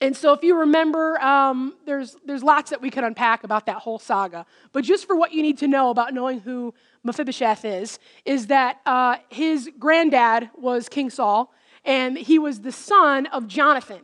And 0.00 0.16
so, 0.16 0.32
if 0.32 0.42
you 0.42 0.58
remember, 0.58 1.16
um, 1.20 1.76
there's, 1.86 2.16
there's 2.26 2.42
lots 2.42 2.70
that 2.70 2.82
we 2.82 2.90
could 2.90 3.04
unpack 3.04 3.44
about 3.44 3.66
that 3.66 3.76
whole 3.76 4.00
saga. 4.00 4.46
But 4.72 4.82
just 4.82 5.06
for 5.06 5.14
what 5.14 5.32
you 5.32 5.42
need 5.42 5.58
to 5.58 5.68
know 5.68 5.90
about 5.90 6.12
knowing 6.12 6.40
who 6.40 6.74
Mephibosheth 7.04 7.64
is, 7.64 8.00
is 8.24 8.48
that 8.48 8.80
uh, 8.84 9.18
his 9.28 9.70
granddad 9.78 10.50
was 10.58 10.88
King 10.88 11.08
Saul, 11.08 11.52
and 11.84 12.16
he 12.16 12.38
was 12.38 12.60
the 12.60 12.72
son 12.72 13.26
of 13.26 13.46
Jonathan. 13.46 14.00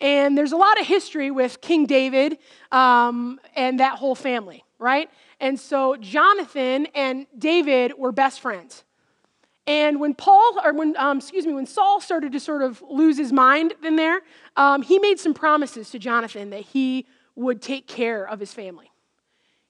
And 0.00 0.36
there's 0.36 0.52
a 0.52 0.56
lot 0.56 0.80
of 0.80 0.86
history 0.86 1.30
with 1.30 1.60
King 1.60 1.84
David 1.86 2.38
um, 2.72 3.38
and 3.54 3.80
that 3.80 3.98
whole 3.98 4.14
family, 4.14 4.64
right? 4.78 5.10
And 5.40 5.60
so, 5.60 5.96
Jonathan 5.96 6.86
and 6.94 7.26
David 7.36 7.92
were 7.98 8.12
best 8.12 8.40
friends. 8.40 8.84
And 9.66 10.00
when 10.00 10.14
Paul, 10.14 10.58
or 10.64 10.72
when, 10.72 10.96
um, 10.96 11.18
excuse 11.18 11.46
me, 11.46 11.52
when 11.52 11.66
Saul 11.66 12.00
started 12.00 12.32
to 12.32 12.40
sort 12.40 12.62
of 12.62 12.82
lose 12.88 13.18
his 13.18 13.32
mind 13.32 13.74
in 13.84 13.96
there, 13.96 14.20
um, 14.56 14.82
he 14.82 14.98
made 14.98 15.20
some 15.20 15.34
promises 15.34 15.90
to 15.90 15.98
Jonathan 15.98 16.50
that 16.50 16.62
he 16.62 17.06
would 17.36 17.62
take 17.62 17.86
care 17.86 18.26
of 18.26 18.40
his 18.40 18.52
family. 18.52 18.90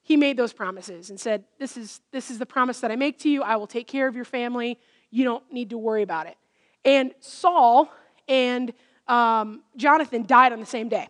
He 0.02 0.16
made 0.16 0.36
those 0.36 0.52
promises 0.52 1.10
and 1.10 1.20
said, 1.20 1.44
this 1.58 1.76
is, 1.76 2.00
this 2.12 2.30
is 2.30 2.38
the 2.38 2.46
promise 2.46 2.80
that 2.80 2.90
I 2.90 2.96
make 2.96 3.18
to 3.20 3.28
you. 3.28 3.42
I 3.42 3.56
will 3.56 3.66
take 3.66 3.86
care 3.86 4.08
of 4.08 4.16
your 4.16 4.24
family. 4.24 4.78
You 5.10 5.24
don't 5.24 5.52
need 5.52 5.70
to 5.70 5.78
worry 5.78 6.02
about 6.02 6.26
it. 6.26 6.36
And 6.84 7.12
Saul 7.20 7.90
and 8.28 8.72
um, 9.06 9.62
Jonathan 9.76 10.24
died 10.26 10.52
on 10.52 10.60
the 10.60 10.66
same 10.66 10.88
day. 10.88 11.08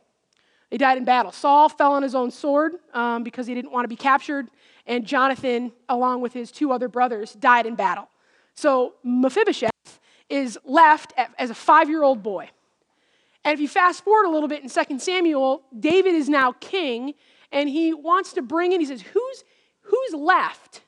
They 0.70 0.78
died 0.78 0.98
in 0.98 1.04
battle. 1.04 1.32
Saul 1.32 1.68
fell 1.68 1.92
on 1.92 2.02
his 2.02 2.14
own 2.14 2.30
sword 2.30 2.74
um, 2.94 3.24
because 3.24 3.46
he 3.46 3.54
didn't 3.54 3.72
want 3.72 3.84
to 3.84 3.88
be 3.88 3.96
captured, 3.96 4.48
and 4.86 5.04
Jonathan, 5.04 5.72
along 5.88 6.20
with 6.20 6.32
his 6.32 6.50
two 6.50 6.72
other 6.72 6.88
brothers, 6.88 7.32
died 7.34 7.66
in 7.66 7.74
battle. 7.74 8.08
So 8.54 8.94
Mephibosheth 9.04 9.70
is 10.28 10.58
left 10.64 11.12
as 11.38 11.50
a 11.50 11.54
five 11.54 11.88
year 11.88 12.02
old 12.02 12.22
boy. 12.22 12.50
And 13.44 13.54
if 13.54 13.60
you 13.60 13.68
fast 13.68 14.04
forward 14.04 14.26
a 14.26 14.30
little 14.30 14.48
bit 14.48 14.62
in 14.62 14.68
2 14.68 14.98
Samuel, 14.98 15.62
David 15.78 16.14
is 16.14 16.28
now 16.28 16.52
king, 16.60 17.14
and 17.50 17.68
he 17.68 17.92
wants 17.92 18.32
to 18.34 18.42
bring 18.42 18.72
in, 18.72 18.80
he 18.80 18.86
says, 18.86 19.02
Who's, 19.02 19.44
who's 19.80 20.14
left 20.14 20.82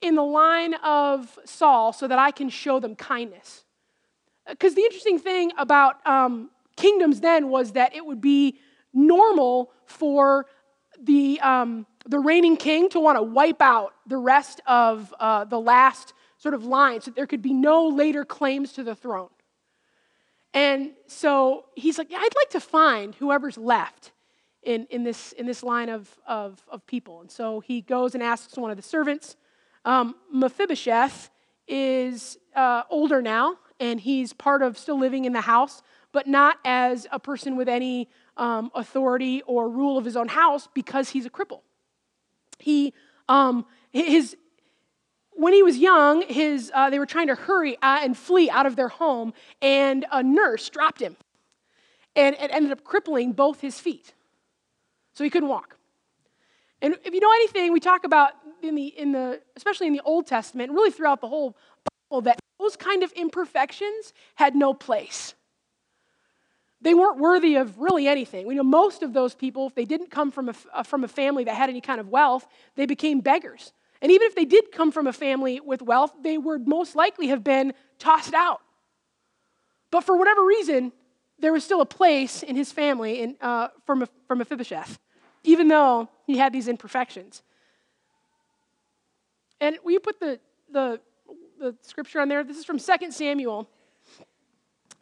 in 0.00 0.14
the 0.14 0.22
line 0.22 0.74
of 0.74 1.38
Saul 1.44 1.92
so 1.92 2.08
that 2.08 2.18
I 2.18 2.30
can 2.30 2.48
show 2.48 2.80
them 2.80 2.94
kindness? 2.94 3.64
Because 4.48 4.74
the 4.74 4.82
interesting 4.82 5.18
thing 5.18 5.52
about 5.58 6.04
um, 6.06 6.50
kingdoms 6.76 7.20
then 7.20 7.48
was 7.48 7.72
that 7.72 7.94
it 7.94 8.04
would 8.04 8.20
be 8.20 8.58
normal 8.94 9.70
for 9.86 10.46
the, 11.00 11.40
um, 11.40 11.86
the 12.06 12.18
reigning 12.18 12.56
king 12.56 12.88
to 12.90 13.00
want 13.00 13.18
to 13.18 13.22
wipe 13.22 13.60
out 13.60 13.94
the 14.06 14.16
rest 14.16 14.60
of 14.66 15.14
uh, 15.20 15.44
the 15.44 15.60
last 15.60 16.14
sort 16.38 16.54
of 16.54 16.64
line 16.64 17.00
so 17.00 17.10
there 17.10 17.26
could 17.26 17.42
be 17.42 17.52
no 17.52 17.88
later 17.88 18.24
claims 18.24 18.72
to 18.72 18.82
the 18.82 18.94
throne. 18.94 19.28
And 20.54 20.92
so 21.06 21.66
he's 21.74 21.98
like, 21.98 22.10
yeah, 22.10 22.18
I'd 22.18 22.36
like 22.36 22.50
to 22.50 22.60
find 22.60 23.14
whoever's 23.14 23.58
left 23.58 24.12
in, 24.62 24.86
in, 24.90 25.04
this, 25.04 25.32
in 25.32 25.46
this 25.46 25.62
line 25.62 25.88
of, 25.88 26.08
of, 26.26 26.62
of 26.68 26.86
people. 26.86 27.20
And 27.20 27.30
so 27.30 27.60
he 27.60 27.80
goes 27.80 28.14
and 28.14 28.22
asks 28.22 28.56
one 28.56 28.70
of 28.70 28.76
the 28.76 28.82
servants. 28.82 29.36
Um, 29.84 30.14
Mephibosheth 30.32 31.30
is 31.66 32.38
uh, 32.56 32.82
older 32.90 33.20
now, 33.20 33.56
and 33.80 34.00
he's 34.00 34.32
part 34.32 34.62
of 34.62 34.76
still 34.78 34.98
living 34.98 35.24
in 35.24 35.32
the 35.32 35.40
house, 35.40 35.82
but 36.12 36.26
not 36.26 36.58
as 36.64 37.06
a 37.12 37.18
person 37.18 37.56
with 37.56 37.68
any 37.68 38.08
um, 38.36 38.70
authority 38.74 39.42
or 39.46 39.68
rule 39.68 39.98
of 39.98 40.04
his 40.04 40.16
own 40.16 40.28
house 40.28 40.68
because 40.74 41.10
he's 41.10 41.26
a 41.26 41.30
cripple. 41.30 41.60
He, 42.58 42.94
um, 43.28 43.66
his, 43.90 44.36
when 45.32 45.52
he 45.52 45.62
was 45.62 45.76
young, 45.76 46.22
his, 46.22 46.72
uh, 46.74 46.90
they 46.90 46.98
were 46.98 47.06
trying 47.06 47.28
to 47.28 47.34
hurry 47.34 47.76
and 47.82 48.16
flee 48.16 48.50
out 48.50 48.66
of 48.66 48.76
their 48.76 48.88
home, 48.88 49.32
and 49.62 50.06
a 50.10 50.22
nurse 50.22 50.68
dropped 50.68 51.00
him 51.00 51.16
and 52.18 52.34
it 52.34 52.50
ended 52.52 52.72
up 52.72 52.82
crippling 52.82 53.32
both 53.32 53.60
his 53.60 53.78
feet. 53.78 54.12
So 55.14 55.22
he 55.22 55.30
couldn't 55.30 55.48
walk. 55.48 55.76
And 56.82 56.96
if 57.04 57.14
you 57.14 57.20
know 57.20 57.30
anything, 57.30 57.72
we 57.72 57.80
talk 57.80 58.04
about 58.04 58.32
in 58.60 58.74
the, 58.74 58.86
in 58.86 59.12
the 59.12 59.40
especially 59.56 59.86
in 59.86 59.92
the 59.92 60.02
Old 60.02 60.26
Testament, 60.26 60.72
really 60.72 60.90
throughout 60.90 61.20
the 61.20 61.28
whole 61.28 61.56
that 62.22 62.38
those 62.58 62.76
kind 62.76 63.02
of 63.02 63.12
imperfections 63.12 64.12
had 64.34 64.54
no 64.54 64.74
place. 64.74 65.34
They 66.80 66.94
weren't 66.94 67.18
worthy 67.18 67.56
of 67.56 67.78
really 67.78 68.06
anything. 68.06 68.46
We 68.46 68.54
know 68.54 68.62
most 68.62 69.02
of 69.02 69.12
those 69.12 69.34
people, 69.34 69.66
if 69.66 69.74
they 69.74 69.84
didn't 69.84 70.10
come 70.10 70.30
from 70.30 70.48
a, 70.48 70.84
from 70.84 71.04
a 71.04 71.08
family 71.08 71.44
that 71.44 71.54
had 71.54 71.68
any 71.68 71.80
kind 71.80 72.00
of 72.00 72.08
wealth, 72.08 72.46
they 72.76 72.86
became 72.86 73.20
beggars. 73.20 73.72
And 74.00 74.12
even 74.12 74.26
if 74.28 74.34
they 74.36 74.44
did 74.44 74.70
come 74.70 74.92
from 74.92 75.08
a 75.08 75.12
family 75.12 75.58
with 75.60 75.82
wealth, 75.82 76.12
they 76.22 76.38
would 76.38 76.68
most 76.68 76.94
likely 76.94 77.28
have 77.28 77.42
been 77.42 77.74
tossed 77.98 78.32
out. 78.32 78.60
But 79.90 80.04
for 80.04 80.16
whatever 80.16 80.44
reason, 80.44 80.92
there 81.40 81.52
was 81.52 81.64
still 81.64 81.80
a 81.80 81.86
place 81.86 82.42
in 82.42 82.54
his 82.54 82.70
family 82.70 83.22
in, 83.22 83.36
uh, 83.40 83.68
for 83.84 84.36
Mephibosheth, 84.36 84.98
even 85.42 85.66
though 85.68 86.08
he 86.26 86.38
had 86.38 86.52
these 86.52 86.68
imperfections. 86.68 87.42
And 89.60 89.76
will 89.82 89.92
you 89.92 90.00
put 90.00 90.20
the, 90.20 90.38
the, 90.70 91.00
the 91.58 91.76
scripture 91.82 92.20
on 92.20 92.28
there? 92.28 92.44
This 92.44 92.58
is 92.58 92.64
from 92.64 92.78
2 92.78 93.10
Samuel. 93.10 93.68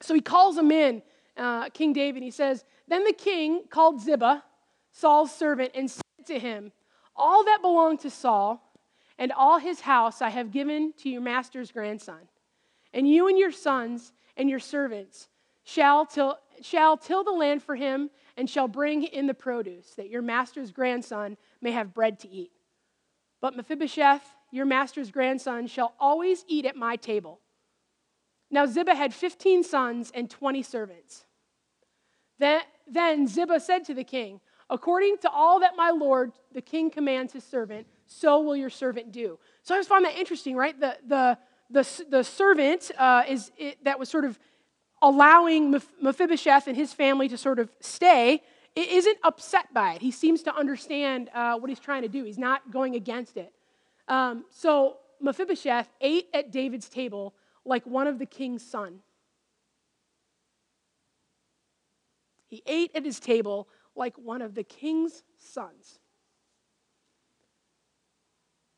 So 0.00 0.14
he 0.14 0.20
calls 0.20 0.56
him 0.56 0.70
in, 0.70 1.02
uh, 1.36 1.68
King 1.70 1.92
David. 1.92 2.22
He 2.22 2.30
says, 2.30 2.64
Then 2.88 3.04
the 3.04 3.12
king 3.12 3.64
called 3.70 4.00
Ziba, 4.00 4.44
Saul's 4.92 5.34
servant, 5.34 5.72
and 5.74 5.90
said 5.90 6.26
to 6.26 6.38
him, 6.38 6.72
All 7.14 7.44
that 7.44 7.58
belonged 7.62 8.00
to 8.00 8.10
Saul 8.10 8.62
and 9.18 9.32
all 9.32 9.58
his 9.58 9.80
house 9.80 10.20
I 10.20 10.30
have 10.30 10.50
given 10.50 10.92
to 10.98 11.08
your 11.08 11.22
master's 11.22 11.70
grandson. 11.70 12.28
And 12.92 13.08
you 13.08 13.28
and 13.28 13.38
your 13.38 13.52
sons 13.52 14.12
and 14.36 14.48
your 14.48 14.58
servants 14.58 15.28
shall 15.64 16.06
till, 16.06 16.38
shall 16.62 16.96
till 16.96 17.24
the 17.24 17.32
land 17.32 17.62
for 17.62 17.74
him 17.74 18.10
and 18.36 18.48
shall 18.48 18.68
bring 18.68 19.02
in 19.02 19.26
the 19.26 19.34
produce, 19.34 19.94
that 19.94 20.10
your 20.10 20.22
master's 20.22 20.70
grandson 20.70 21.36
may 21.60 21.72
have 21.72 21.94
bread 21.94 22.18
to 22.20 22.28
eat. 22.28 22.52
But 23.40 23.56
Mephibosheth, 23.56 24.24
your 24.50 24.66
master's 24.66 25.10
grandson, 25.10 25.66
shall 25.66 25.94
always 25.98 26.44
eat 26.48 26.64
at 26.64 26.76
my 26.76 26.96
table. 26.96 27.40
Now 28.50 28.66
Ziba 28.66 28.94
had 28.94 29.12
15 29.12 29.64
sons 29.64 30.12
and 30.14 30.30
20 30.30 30.62
servants. 30.62 31.24
Then, 32.38 33.26
Ziba 33.26 33.60
said 33.60 33.84
to 33.86 33.94
the 33.94 34.04
king, 34.04 34.40
According 34.68 35.18
to 35.18 35.30
all 35.30 35.60
that 35.60 35.76
my 35.76 35.90
lord 35.90 36.32
the 36.52 36.60
king 36.60 36.90
commands 36.90 37.32
his 37.32 37.44
servant, 37.44 37.86
so 38.06 38.40
will 38.40 38.56
your 38.56 38.70
servant 38.70 39.12
do. 39.12 39.38
So 39.62 39.74
I 39.74 39.78
just 39.78 39.88
found 39.88 40.04
that 40.04 40.16
interesting, 40.16 40.56
right? 40.56 40.78
The, 40.78 40.98
the, 41.06 41.38
the, 41.70 42.04
the 42.08 42.24
servant 42.24 42.90
uh, 42.98 43.22
is, 43.28 43.52
it, 43.56 43.82
that 43.84 43.98
was 43.98 44.08
sort 44.08 44.24
of 44.24 44.38
allowing 45.02 45.70
Mephibosheth 46.00 46.66
and 46.66 46.76
his 46.76 46.92
family 46.92 47.28
to 47.28 47.38
sort 47.38 47.58
of 47.58 47.70
stay 47.80 48.42
isn't 48.74 49.18
upset 49.22 49.72
by 49.72 49.94
it. 49.94 50.02
He 50.02 50.10
seems 50.10 50.42
to 50.44 50.54
understand 50.54 51.30
uh, 51.32 51.56
what 51.56 51.70
he's 51.70 51.80
trying 51.80 52.02
to 52.02 52.08
do. 52.08 52.24
He's 52.24 52.38
not 52.38 52.70
going 52.70 52.94
against 52.94 53.36
it. 53.36 53.52
Um, 54.08 54.44
so 54.50 54.98
Mephibosheth 55.20 55.88
ate 56.00 56.28
at 56.32 56.52
David's 56.52 56.88
table 56.88 57.34
like 57.64 57.84
one 57.86 58.06
of 58.06 58.18
the 58.18 58.26
king's 58.26 58.64
son. 58.64 59.00
He 62.46 62.62
ate 62.66 62.92
at 62.94 63.04
his 63.04 63.18
table 63.18 63.68
like 63.96 64.16
one 64.16 64.42
of 64.42 64.54
the 64.54 64.62
king's 64.62 65.22
sons. 65.36 65.98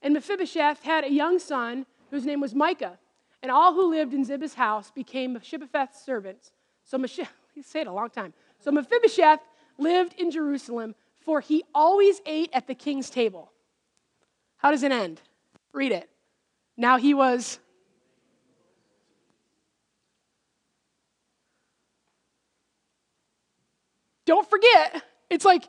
And 0.01 0.15
Mephibosheth 0.15 0.83
had 0.83 1.05
a 1.05 1.11
young 1.11 1.39
son 1.39 1.85
whose 2.11 2.25
name 2.25 2.41
was 2.41 2.55
Micah. 2.55 2.99
and 3.41 3.53
all 3.53 3.73
who 3.73 3.89
lived 3.91 4.15
in 4.15 4.25
Ziba's 4.25 4.55
house 4.55 4.91
became 4.91 5.35
Mephibosheth's 5.35 6.03
servants. 6.03 6.51
So 6.83 6.99
Mephibosheth, 6.99 7.33
he 7.55 7.63
said 7.63 7.87
a 7.87 7.93
long 7.93 8.11
time. 8.11 8.33
So 8.59 8.73
Mephibosheth 8.73 9.41
lived 9.79 10.15
in 10.19 10.31
Jerusalem, 10.31 10.95
for 11.21 11.41
he 11.41 11.63
always 11.75 12.21
ate 12.27 12.51
at 12.53 12.67
the 12.67 12.75
king's 12.75 13.11
table. 13.11 13.53
How 14.59 14.71
does 14.71 14.83
it 14.83 14.93
end? 14.93 15.21
Read 15.73 15.93
it. 15.93 16.09
Now 16.77 16.99
he 16.99 17.15
was. 17.15 17.59
Don't 24.27 24.49
forget, 24.49 25.03
it's 25.31 25.45
like 25.45 25.65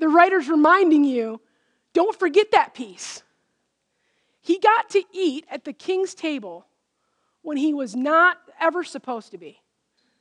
the 0.00 0.08
writer's 0.08 0.48
reminding 0.48 1.04
you 1.04 1.40
don't 1.92 2.18
forget 2.18 2.50
that 2.50 2.74
piece. 2.74 3.22
He 4.40 4.58
got 4.58 4.90
to 4.90 5.04
eat 5.12 5.46
at 5.48 5.64
the 5.64 5.72
king's 5.72 6.14
table 6.14 6.66
when 7.42 7.56
he 7.56 7.72
was 7.72 7.94
not 7.94 8.38
ever 8.60 8.82
supposed 8.82 9.30
to 9.30 9.38
be. 9.38 9.60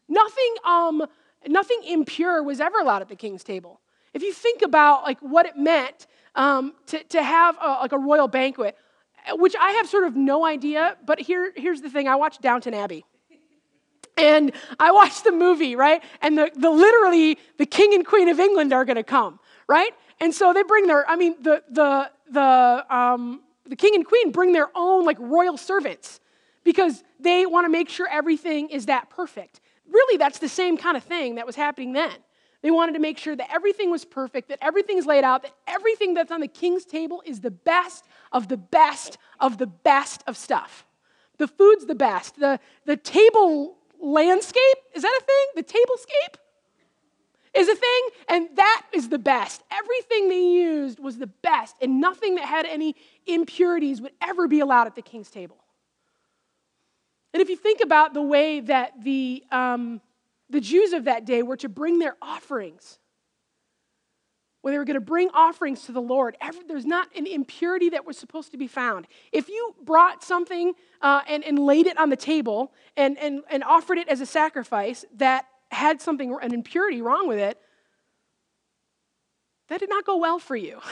Nothing, 0.07 0.55
um, 0.63 1.05
nothing 1.47 1.81
impure 1.87 2.43
was 2.43 2.59
ever 2.59 2.79
allowed 2.79 3.01
at 3.01 3.09
the 3.09 3.15
king's 3.15 3.43
table. 3.43 3.80
If 4.13 4.23
you 4.23 4.33
think 4.33 4.61
about 4.61 5.03
like 5.03 5.19
what 5.19 5.45
it 5.45 5.57
meant 5.57 6.07
um, 6.35 6.73
to, 6.87 7.03
to 7.05 7.23
have 7.23 7.57
a, 7.61 7.67
like 7.81 7.91
a 7.91 7.97
royal 7.97 8.27
banquet, 8.27 8.77
which 9.33 9.55
I 9.59 9.71
have 9.73 9.87
sort 9.87 10.05
of 10.05 10.15
no 10.15 10.45
idea, 10.45 10.97
but 11.05 11.19
here, 11.19 11.51
here's 11.55 11.81
the 11.81 11.89
thing 11.89 12.07
I 12.07 12.15
watched 12.15 12.41
Downton 12.41 12.73
Abbey. 12.73 13.05
And 14.17 14.51
I 14.79 14.91
watched 14.91 15.23
the 15.23 15.31
movie, 15.31 15.75
right? 15.75 16.03
And 16.21 16.37
the, 16.37 16.51
the 16.55 16.69
literally 16.69 17.37
the 17.57 17.65
king 17.65 17.93
and 17.93 18.05
queen 18.05 18.27
of 18.27 18.39
England 18.39 18.73
are 18.73 18.85
gonna 18.85 19.03
come, 19.03 19.39
right? 19.67 19.91
And 20.19 20.33
so 20.33 20.53
they 20.53 20.63
bring 20.63 20.85
their, 20.85 21.09
I 21.09 21.15
mean, 21.15 21.35
the 21.41 21.63
the 21.69 22.11
the 22.29 22.95
um, 22.95 23.41
the 23.65 23.75
king 23.75 23.95
and 23.95 24.05
queen 24.05 24.31
bring 24.31 24.51
their 24.51 24.69
own 24.75 25.05
like 25.05 25.17
royal 25.19 25.57
servants 25.57 26.19
because 26.63 27.03
they 27.19 27.45
want 27.45 27.65
to 27.65 27.69
make 27.69 27.89
sure 27.89 28.07
everything 28.11 28.69
is 28.69 28.87
that 28.87 29.09
perfect. 29.09 29.61
Really, 29.89 30.17
that's 30.17 30.39
the 30.39 30.49
same 30.49 30.77
kind 30.77 30.97
of 30.97 31.03
thing 31.03 31.35
that 31.35 31.45
was 31.45 31.55
happening 31.55 31.93
then. 31.93 32.13
They 32.61 32.71
wanted 32.71 32.93
to 32.93 32.99
make 32.99 33.17
sure 33.17 33.35
that 33.35 33.51
everything 33.51 33.89
was 33.89 34.05
perfect, 34.05 34.49
that 34.49 34.59
everything's 34.61 35.05
laid 35.05 35.23
out, 35.23 35.43
that 35.43 35.55
everything 35.67 36.13
that's 36.13 36.31
on 36.31 36.41
the 36.41 36.47
king's 36.47 36.85
table 36.85 37.23
is 37.25 37.41
the 37.41 37.51
best 37.51 38.05
of 38.31 38.47
the 38.47 38.57
best 38.57 39.17
of 39.39 39.57
the 39.57 39.67
best 39.67 40.23
of 40.27 40.37
stuff. 40.37 40.85
The 41.37 41.47
food's 41.47 41.87
the 41.87 41.95
best. 41.95 42.39
The, 42.39 42.59
the 42.85 42.97
table 42.97 43.77
landscape, 43.99 44.77
is 44.93 45.01
that 45.01 45.19
a 45.21 45.23
thing? 45.23 45.45
The 45.55 45.63
tablescape 45.63 46.37
is 47.53 47.67
a 47.67 47.75
thing, 47.75 48.01
and 48.29 48.49
that 48.55 48.83
is 48.93 49.09
the 49.09 49.17
best. 49.17 49.63
Everything 49.71 50.29
they 50.29 50.53
used 50.53 50.99
was 50.99 51.17
the 51.17 51.27
best, 51.27 51.75
and 51.81 51.99
nothing 51.99 52.35
that 52.35 52.45
had 52.45 52.65
any 52.65 52.95
impurities 53.25 54.01
would 54.01 54.13
ever 54.21 54.47
be 54.47 54.59
allowed 54.59 54.87
at 54.87 54.95
the 54.95 55.01
king's 55.01 55.29
table. 55.29 55.57
And 57.33 57.41
if 57.41 57.49
you 57.49 57.55
think 57.55 57.81
about 57.81 58.13
the 58.13 58.21
way 58.21 58.59
that 58.59 59.03
the, 59.03 59.43
um, 59.51 60.01
the 60.51 60.61
Jews 60.61 60.93
of 60.93 61.05
that 61.05 61.25
day 61.25 61.43
were 61.43 61.57
to 61.57 61.69
bring 61.69 61.99
their 61.99 62.15
offerings, 62.21 62.99
when 64.61 64.73
they 64.73 64.77
were 64.77 64.85
going 64.85 64.95
to 64.95 65.01
bring 65.01 65.29
offerings 65.33 65.85
to 65.85 65.91
the 65.91 66.01
Lord, 66.01 66.37
there's 66.67 66.85
not 66.85 67.07
an 67.15 67.25
impurity 67.25 67.89
that 67.89 68.05
was 68.05 68.17
supposed 68.17 68.51
to 68.51 68.57
be 68.57 68.67
found. 68.67 69.07
If 69.31 69.49
you 69.49 69.73
brought 69.83 70.23
something 70.23 70.73
uh, 71.01 71.21
and, 71.27 71.43
and 71.43 71.57
laid 71.57 71.87
it 71.87 71.97
on 71.97 72.09
the 72.09 72.15
table 72.15 72.71
and, 72.95 73.17
and, 73.17 73.41
and 73.49 73.63
offered 73.63 73.97
it 73.97 74.07
as 74.07 74.21
a 74.21 74.25
sacrifice 74.25 75.03
that 75.15 75.45
had 75.71 75.99
something, 75.99 76.37
an 76.41 76.53
impurity 76.53 77.01
wrong 77.01 77.27
with 77.27 77.39
it, 77.39 77.57
that 79.69 79.79
did 79.79 79.89
not 79.89 80.05
go 80.05 80.17
well 80.17 80.39
for 80.39 80.55
you. 80.55 80.79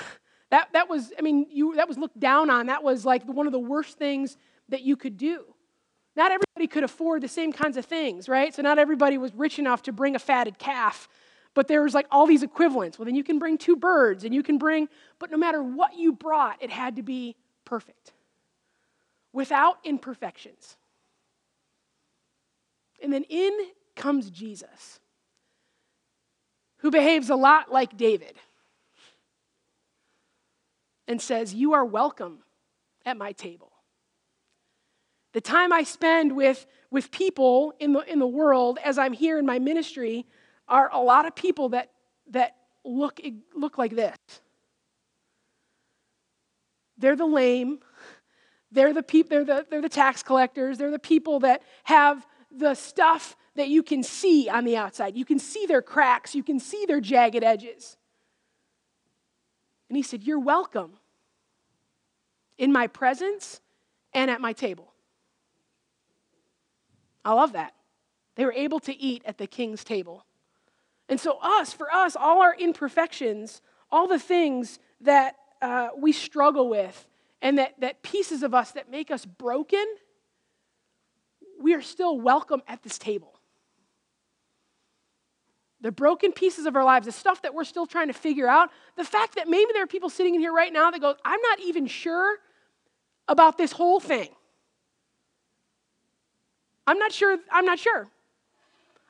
That, 0.52 0.70
that 0.74 0.90
was, 0.90 1.14
I 1.16 1.22
mean, 1.22 1.46
you, 1.52 1.76
that 1.76 1.88
was 1.88 2.00
looked 2.00 2.20
down 2.20 2.50
on. 2.50 2.66
That 2.66 2.84
was 2.84 3.06
like 3.06 3.24
one 3.24 3.46
of 3.46 3.52
the 3.52 3.60
worst 3.60 4.00
things 4.00 4.36
that 4.70 4.82
you 4.82 4.98
could 4.98 5.16
do. 5.16 5.44
Not 6.16 6.32
everybody 6.32 6.68
could 6.68 6.84
afford 6.84 7.22
the 7.22 7.28
same 7.28 7.54
kinds 7.54 7.78
of 7.78 7.86
things, 7.86 8.28
right? 8.28 8.54
So 8.54 8.62
not 8.62 8.78
everybody 8.78 9.18
was 9.18 9.34
rich 9.34 9.60
enough 9.60 9.84
to 9.84 9.92
bring 9.92 10.16
a 10.16 10.20
fatted 10.20 10.60
calf 10.60 11.08
but 11.54 11.68
there 11.68 11.84
was 11.84 11.94
like 11.94 12.08
all 12.12 12.26
these 12.26 12.44
equivalents. 12.44 12.98
Well, 12.98 13.06
then 13.06 13.16
you 13.16 13.24
can 13.24 13.40
bring 13.40 13.58
two 13.58 13.76
birds 13.76 14.24
and 14.24 14.34
you 14.34 14.44
can 14.44 14.58
bring, 14.58 14.88
but 15.18 15.32
no 15.32 15.38
matter 15.38 15.62
what 15.62 15.98
you 15.98 16.14
brought, 16.14 16.62
it 16.62 16.70
had 16.70 16.96
to 16.98 17.04
be 17.04 17.36
perfect 17.66 18.14
without 19.34 19.78
imperfections. 19.84 20.78
And 23.02 23.12
then 23.12 23.24
in 23.24 23.52
comes 23.96 24.30
Jesus, 24.30 25.00
who 26.78 26.92
behaves 26.92 27.30
a 27.30 27.36
lot 27.36 27.72
like 27.72 27.98
David 27.98 28.36
and 31.08 31.22
says, 31.22 31.54
You 31.54 31.74
are 31.74 31.86
welcome 31.86 32.40
at 33.06 33.18
my 33.18 33.32
table. 33.32 33.72
The 35.34 35.42
time 35.42 35.72
I 35.72 35.84
spend 35.84 36.36
with, 36.36 36.66
with 36.90 37.12
people 37.12 37.74
in 37.80 37.94
the, 37.94 38.00
in 38.12 38.20
the 38.20 38.28
world 38.28 38.80
as 38.84 38.98
I'm 38.98 39.14
here 39.14 39.38
in 39.38 39.46
my 39.46 39.60
ministry 39.60 40.26
are 40.68 40.90
a 40.92 41.00
lot 41.00 41.26
of 41.26 41.36
people 41.36 41.70
that, 41.70 41.92
that 42.32 42.56
look, 42.84 43.20
look 43.56 43.78
like 43.78 43.96
this. 43.96 44.18
They're 46.98 47.16
the 47.16 47.26
lame. 47.26 47.80
They're 48.72 48.94
the, 48.94 49.04
peop- 49.04 49.30
they're, 49.30 49.46
the, 49.46 49.66
they're 49.70 49.82
the 49.82 49.90
tax 49.90 50.24
collectors. 50.24 50.78
They're 50.78 50.92
the 50.92 51.00
people 51.00 51.40
that 51.42 51.62
have 51.84 52.26
the 52.52 52.76
stuff 52.76 53.36
that 53.56 53.70
you 53.70 53.84
can 53.84 54.04
see 54.04 54.50
on 54.50 54.66
the 54.66 54.78
outside. 54.78 55.16
You 55.16 55.26
can 55.26 55.40
see 55.40 55.66
their 55.66 55.82
cracks. 55.82 56.36
You 56.36 56.44
can 56.44 56.60
see 56.60 56.86
their 56.88 57.02
jagged 57.02 57.44
edges. 57.44 57.98
And 59.90 59.98
he 59.98 60.04
said, 60.04 60.24
You're 60.24 60.40
welcome 60.40 60.94
in 62.58 62.72
my 62.72 62.88
presence 62.88 63.62
and 64.14 64.30
at 64.30 64.42
my 64.42 64.54
table. 64.54 64.89
I 67.24 67.34
love 67.34 67.54
that. 67.54 67.74
They 68.36 68.46
were 68.46 68.54
able 68.54 68.80
to 68.82 68.98
eat 68.98 69.24
at 69.26 69.38
the 69.38 69.48
king's 69.48 69.84
table. 69.84 70.26
And 71.10 71.20
so, 71.20 71.40
us, 71.42 71.74
for 71.74 71.92
us, 71.92 72.16
all 72.16 72.42
our 72.42 72.56
imperfections, 72.56 73.62
all 73.92 74.08
the 74.08 74.20
things 74.20 74.80
that 75.02 75.36
uh, 75.62 75.90
we 75.98 76.12
struggle 76.12 76.70
with, 76.70 77.08
and 77.42 77.58
that, 77.58 77.80
that 77.80 78.04
pieces 78.04 78.44
of 78.44 78.54
us 78.54 78.72
that 78.72 78.90
make 78.90 79.12
us 79.12 79.26
broken, 79.26 79.86
we 81.60 81.74
are 81.74 81.82
still 81.82 82.20
welcome 82.20 82.62
at 82.68 82.84
this 82.84 82.98
table. 82.98 83.40
The 85.82 85.92
broken 85.92 86.32
pieces 86.32 86.66
of 86.66 86.76
our 86.76 86.84
lives, 86.84 87.06
the 87.06 87.12
stuff 87.12 87.42
that 87.42 87.54
we're 87.54 87.64
still 87.64 87.86
trying 87.86 88.08
to 88.08 88.14
figure 88.14 88.48
out, 88.48 88.70
the 88.98 89.04
fact 89.04 89.36
that 89.36 89.48
maybe 89.48 89.72
there 89.74 89.84
are 89.84 89.88
people 89.88 90.10
sitting 90.10 90.36
in 90.36 90.42
here 90.42 90.54
right 90.54 90.72
now 90.72 90.92
that 90.92 91.00
go, 91.00 91.16
I'm 91.24 91.42
not 91.42 91.60
even 91.62 91.88
sure 91.88 92.38
about 93.28 93.58
this 93.58 93.72
whole 93.72 94.00
thing. 94.00 94.30
I'm 96.90 96.98
not 96.98 97.12
sure, 97.12 97.38
I'm 97.52 97.66
not 97.66 97.78
sure. 97.78 98.08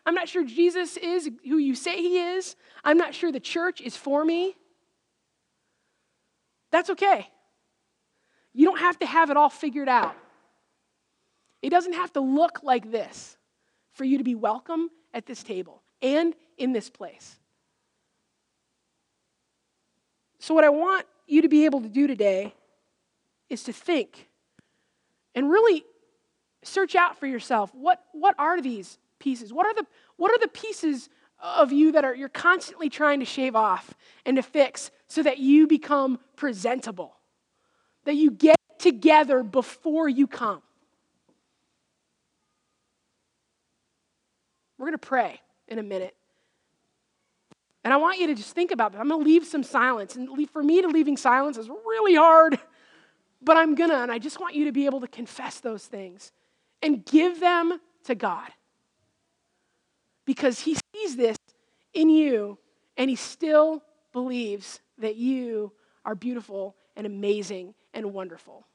I'm 0.05 0.13
not 0.13 0.27
sure 0.27 0.43
Jesus 0.43 0.97
is 0.97 1.29
who 1.47 1.59
you 1.59 1.75
say 1.75 1.95
he 1.95 2.19
is. 2.19 2.57
I'm 2.83 2.97
not 2.97 3.15
sure 3.15 3.31
the 3.31 3.39
church 3.39 3.79
is 3.79 3.95
for 3.95 4.25
me. 4.25 4.57
That's 6.71 6.89
okay. 6.89 7.29
You 8.53 8.65
don't 8.65 8.79
have 8.79 8.99
to 8.99 9.05
have 9.05 9.29
it 9.29 9.37
all 9.37 9.47
figured 9.47 9.87
out. 9.87 10.13
It 11.61 11.69
doesn't 11.69 11.93
have 11.93 12.11
to 12.13 12.19
look 12.19 12.63
like 12.63 12.91
this 12.91 13.37
for 13.93 14.03
you 14.03 14.17
to 14.17 14.25
be 14.25 14.35
welcome 14.35 14.89
at 15.13 15.25
this 15.25 15.41
table 15.41 15.81
and 16.01 16.35
in 16.57 16.73
this 16.73 16.89
place. 16.89 17.39
So, 20.39 20.53
what 20.53 20.65
I 20.65 20.69
want 20.69 21.05
you 21.27 21.43
to 21.43 21.47
be 21.47 21.63
able 21.63 21.79
to 21.79 21.89
do 21.89 22.07
today 22.07 22.53
is 23.49 23.63
to 23.63 23.71
think 23.71 24.27
and 25.33 25.49
really 25.49 25.85
search 26.63 26.95
out 26.95 27.17
for 27.17 27.27
yourself 27.27 27.73
what, 27.73 28.03
what 28.11 28.35
are 28.37 28.61
these 28.61 28.97
pieces? 29.19 29.53
What 29.53 29.65
are 29.65 29.73
the, 29.73 29.85
what 30.17 30.31
are 30.31 30.39
the 30.39 30.47
pieces 30.47 31.09
of 31.41 31.71
you 31.71 31.93
that 31.93 32.03
are 32.03 32.15
you're 32.15 32.29
constantly 32.29 32.89
trying 32.89 33.19
to 33.19 33.25
shave 33.25 33.55
off 33.55 33.93
and 34.25 34.35
to 34.37 34.43
fix 34.43 34.91
so 35.07 35.23
that 35.23 35.37
you 35.37 35.67
become 35.67 36.19
presentable? 36.35 37.15
That 38.05 38.15
you 38.15 38.31
get 38.31 38.57
together 38.79 39.43
before 39.43 40.09
you 40.09 40.25
come. 40.25 40.61
We're 44.77 44.85
going 44.85 44.93
to 44.93 45.07
pray 45.07 45.41
in 45.67 45.77
a 45.77 45.83
minute. 45.83 46.15
And 47.83 47.93
I 47.93 47.97
want 47.97 48.19
you 48.19 48.27
to 48.27 48.35
just 48.35 48.55
think 48.55 48.71
about 48.71 48.93
that. 48.93 49.01
I'm 49.01 49.09
going 49.09 49.21
to 49.21 49.25
leave 49.25 49.45
some 49.45 49.63
silence. 49.63 50.15
And 50.15 50.29
leave 50.29 50.49
for 50.49 50.63
me 50.63 50.81
to 50.81 50.87
leaving 50.87 51.17
silence 51.17 51.57
is 51.57 51.69
really 51.69 52.15
hard, 52.15 52.57
but 53.41 53.57
I'm 53.57 53.75
going 53.75 53.89
to. 53.89 53.97
And 53.97 54.11
I 54.11 54.19
just 54.19 54.39
want 54.39 54.55
you 54.55 54.65
to 54.65 54.71
be 54.71 54.85
able 54.85 55.01
to 55.01 55.07
confess 55.07 55.59
those 55.59 55.85
things 55.85 56.31
and 56.81 57.05
give 57.05 57.39
them 57.39 57.79
to 58.05 58.15
God 58.15 58.49
because 60.25 60.59
he 60.59 60.77
sees 60.93 61.15
this 61.15 61.37
in 61.93 62.09
you 62.09 62.57
and 62.97 63.09
he 63.09 63.15
still 63.15 63.83
believes 64.11 64.81
that 64.97 65.15
you 65.15 65.71
are 66.05 66.15
beautiful 66.15 66.75
and 66.95 67.07
amazing 67.07 67.73
and 67.93 68.13
wonderful 68.13 68.65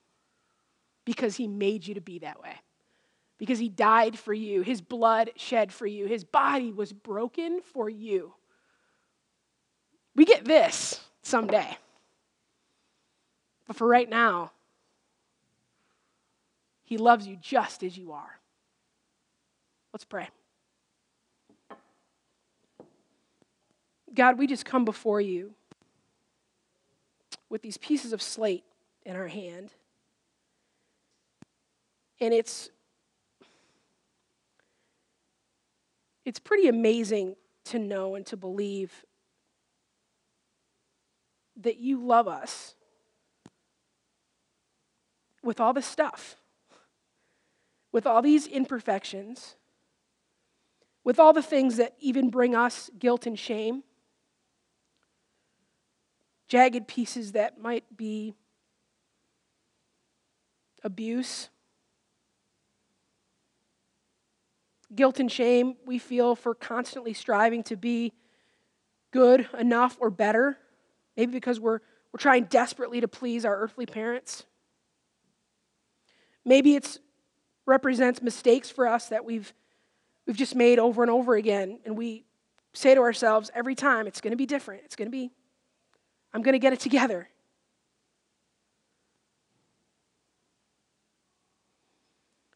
because 1.04 1.36
he 1.36 1.46
made 1.46 1.86
you 1.86 1.94
to 1.94 2.00
be 2.00 2.18
that 2.20 2.40
way. 2.40 2.54
Because 3.38 3.58
he 3.58 3.68
died 3.68 4.18
for 4.18 4.32
you, 4.32 4.62
his 4.62 4.80
blood 4.80 5.30
shed 5.36 5.72
for 5.72 5.86
you, 5.86 6.06
his 6.06 6.24
body 6.24 6.72
was 6.72 6.92
broken 6.92 7.60
for 7.60 7.90
you. 7.90 8.32
We 10.16 10.24
get 10.24 10.44
this 10.44 11.00
someday. 11.22 11.76
But 13.66 13.76
for 13.76 13.86
right 13.86 14.08
now, 14.08 14.52
He 16.84 16.98
loves 16.98 17.26
you 17.26 17.36
just 17.40 17.82
as 17.82 17.96
you 17.96 18.12
are. 18.12 18.38
Let's 19.92 20.04
pray. 20.04 20.28
God, 24.14 24.38
we 24.38 24.46
just 24.46 24.64
come 24.64 24.84
before 24.84 25.20
you 25.20 25.54
with 27.48 27.62
these 27.62 27.78
pieces 27.78 28.12
of 28.12 28.22
slate 28.22 28.64
in 29.04 29.16
our 29.16 29.26
hand. 29.26 29.72
And 32.20 32.32
it's 32.32 32.70
it's 36.24 36.38
pretty 36.38 36.68
amazing 36.68 37.36
to 37.66 37.78
know 37.78 38.14
and 38.14 38.24
to 38.26 38.36
believe 38.36 39.04
that 41.56 41.78
you 41.78 42.04
love 42.04 42.28
us 42.28 42.74
with 45.42 45.60
all 45.60 45.72
this 45.72 45.86
stuff, 45.86 46.36
with 47.94 48.08
all 48.08 48.20
these 48.20 48.48
imperfections, 48.48 49.54
with 51.04 51.20
all 51.20 51.32
the 51.32 51.40
things 51.40 51.76
that 51.76 51.94
even 52.00 52.28
bring 52.28 52.52
us 52.52 52.90
guilt 52.98 53.24
and 53.24 53.38
shame, 53.38 53.84
jagged 56.48 56.88
pieces 56.88 57.32
that 57.32 57.60
might 57.60 57.84
be 57.96 58.34
abuse, 60.82 61.50
guilt 64.92 65.20
and 65.20 65.30
shame 65.30 65.76
we 65.86 65.96
feel 65.96 66.34
for 66.34 66.52
constantly 66.52 67.14
striving 67.14 67.62
to 67.62 67.76
be 67.76 68.12
good 69.12 69.48
enough 69.56 69.96
or 70.00 70.10
better, 70.10 70.58
maybe 71.16 71.30
because 71.30 71.60
we're, 71.60 71.78
we're 72.12 72.18
trying 72.18 72.42
desperately 72.46 73.00
to 73.00 73.06
please 73.06 73.44
our 73.44 73.56
earthly 73.56 73.86
parents. 73.86 74.42
Maybe 76.44 76.74
it 76.74 76.98
represents 77.66 78.20
mistakes 78.22 78.70
for 78.70 78.86
us 78.86 79.08
that 79.08 79.24
we've, 79.24 79.52
we've 80.26 80.36
just 80.36 80.54
made 80.54 80.78
over 80.78 81.02
and 81.02 81.10
over 81.10 81.34
again, 81.34 81.80
and 81.84 81.96
we 81.96 82.24
say 82.72 82.94
to 82.94 83.00
ourselves 83.00 83.50
every 83.54 83.74
time, 83.74 84.06
it's 84.06 84.20
going 84.20 84.32
to 84.32 84.36
be 84.36 84.46
different. 84.46 84.82
It's 84.84 84.96
going 84.96 85.06
to 85.06 85.12
be, 85.12 85.30
I'm 86.32 86.42
going 86.42 86.54
to 86.54 86.58
get 86.58 86.72
it 86.72 86.80
together. 86.80 87.28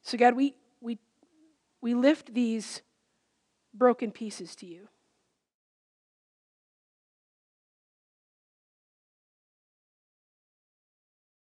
So, 0.02 0.16
God, 0.16 0.34
we, 0.34 0.54
we, 0.80 0.98
we 1.80 1.94
lift 1.94 2.32
these 2.32 2.82
broken 3.74 4.10
pieces 4.10 4.56
to 4.56 4.66
you. 4.66 4.88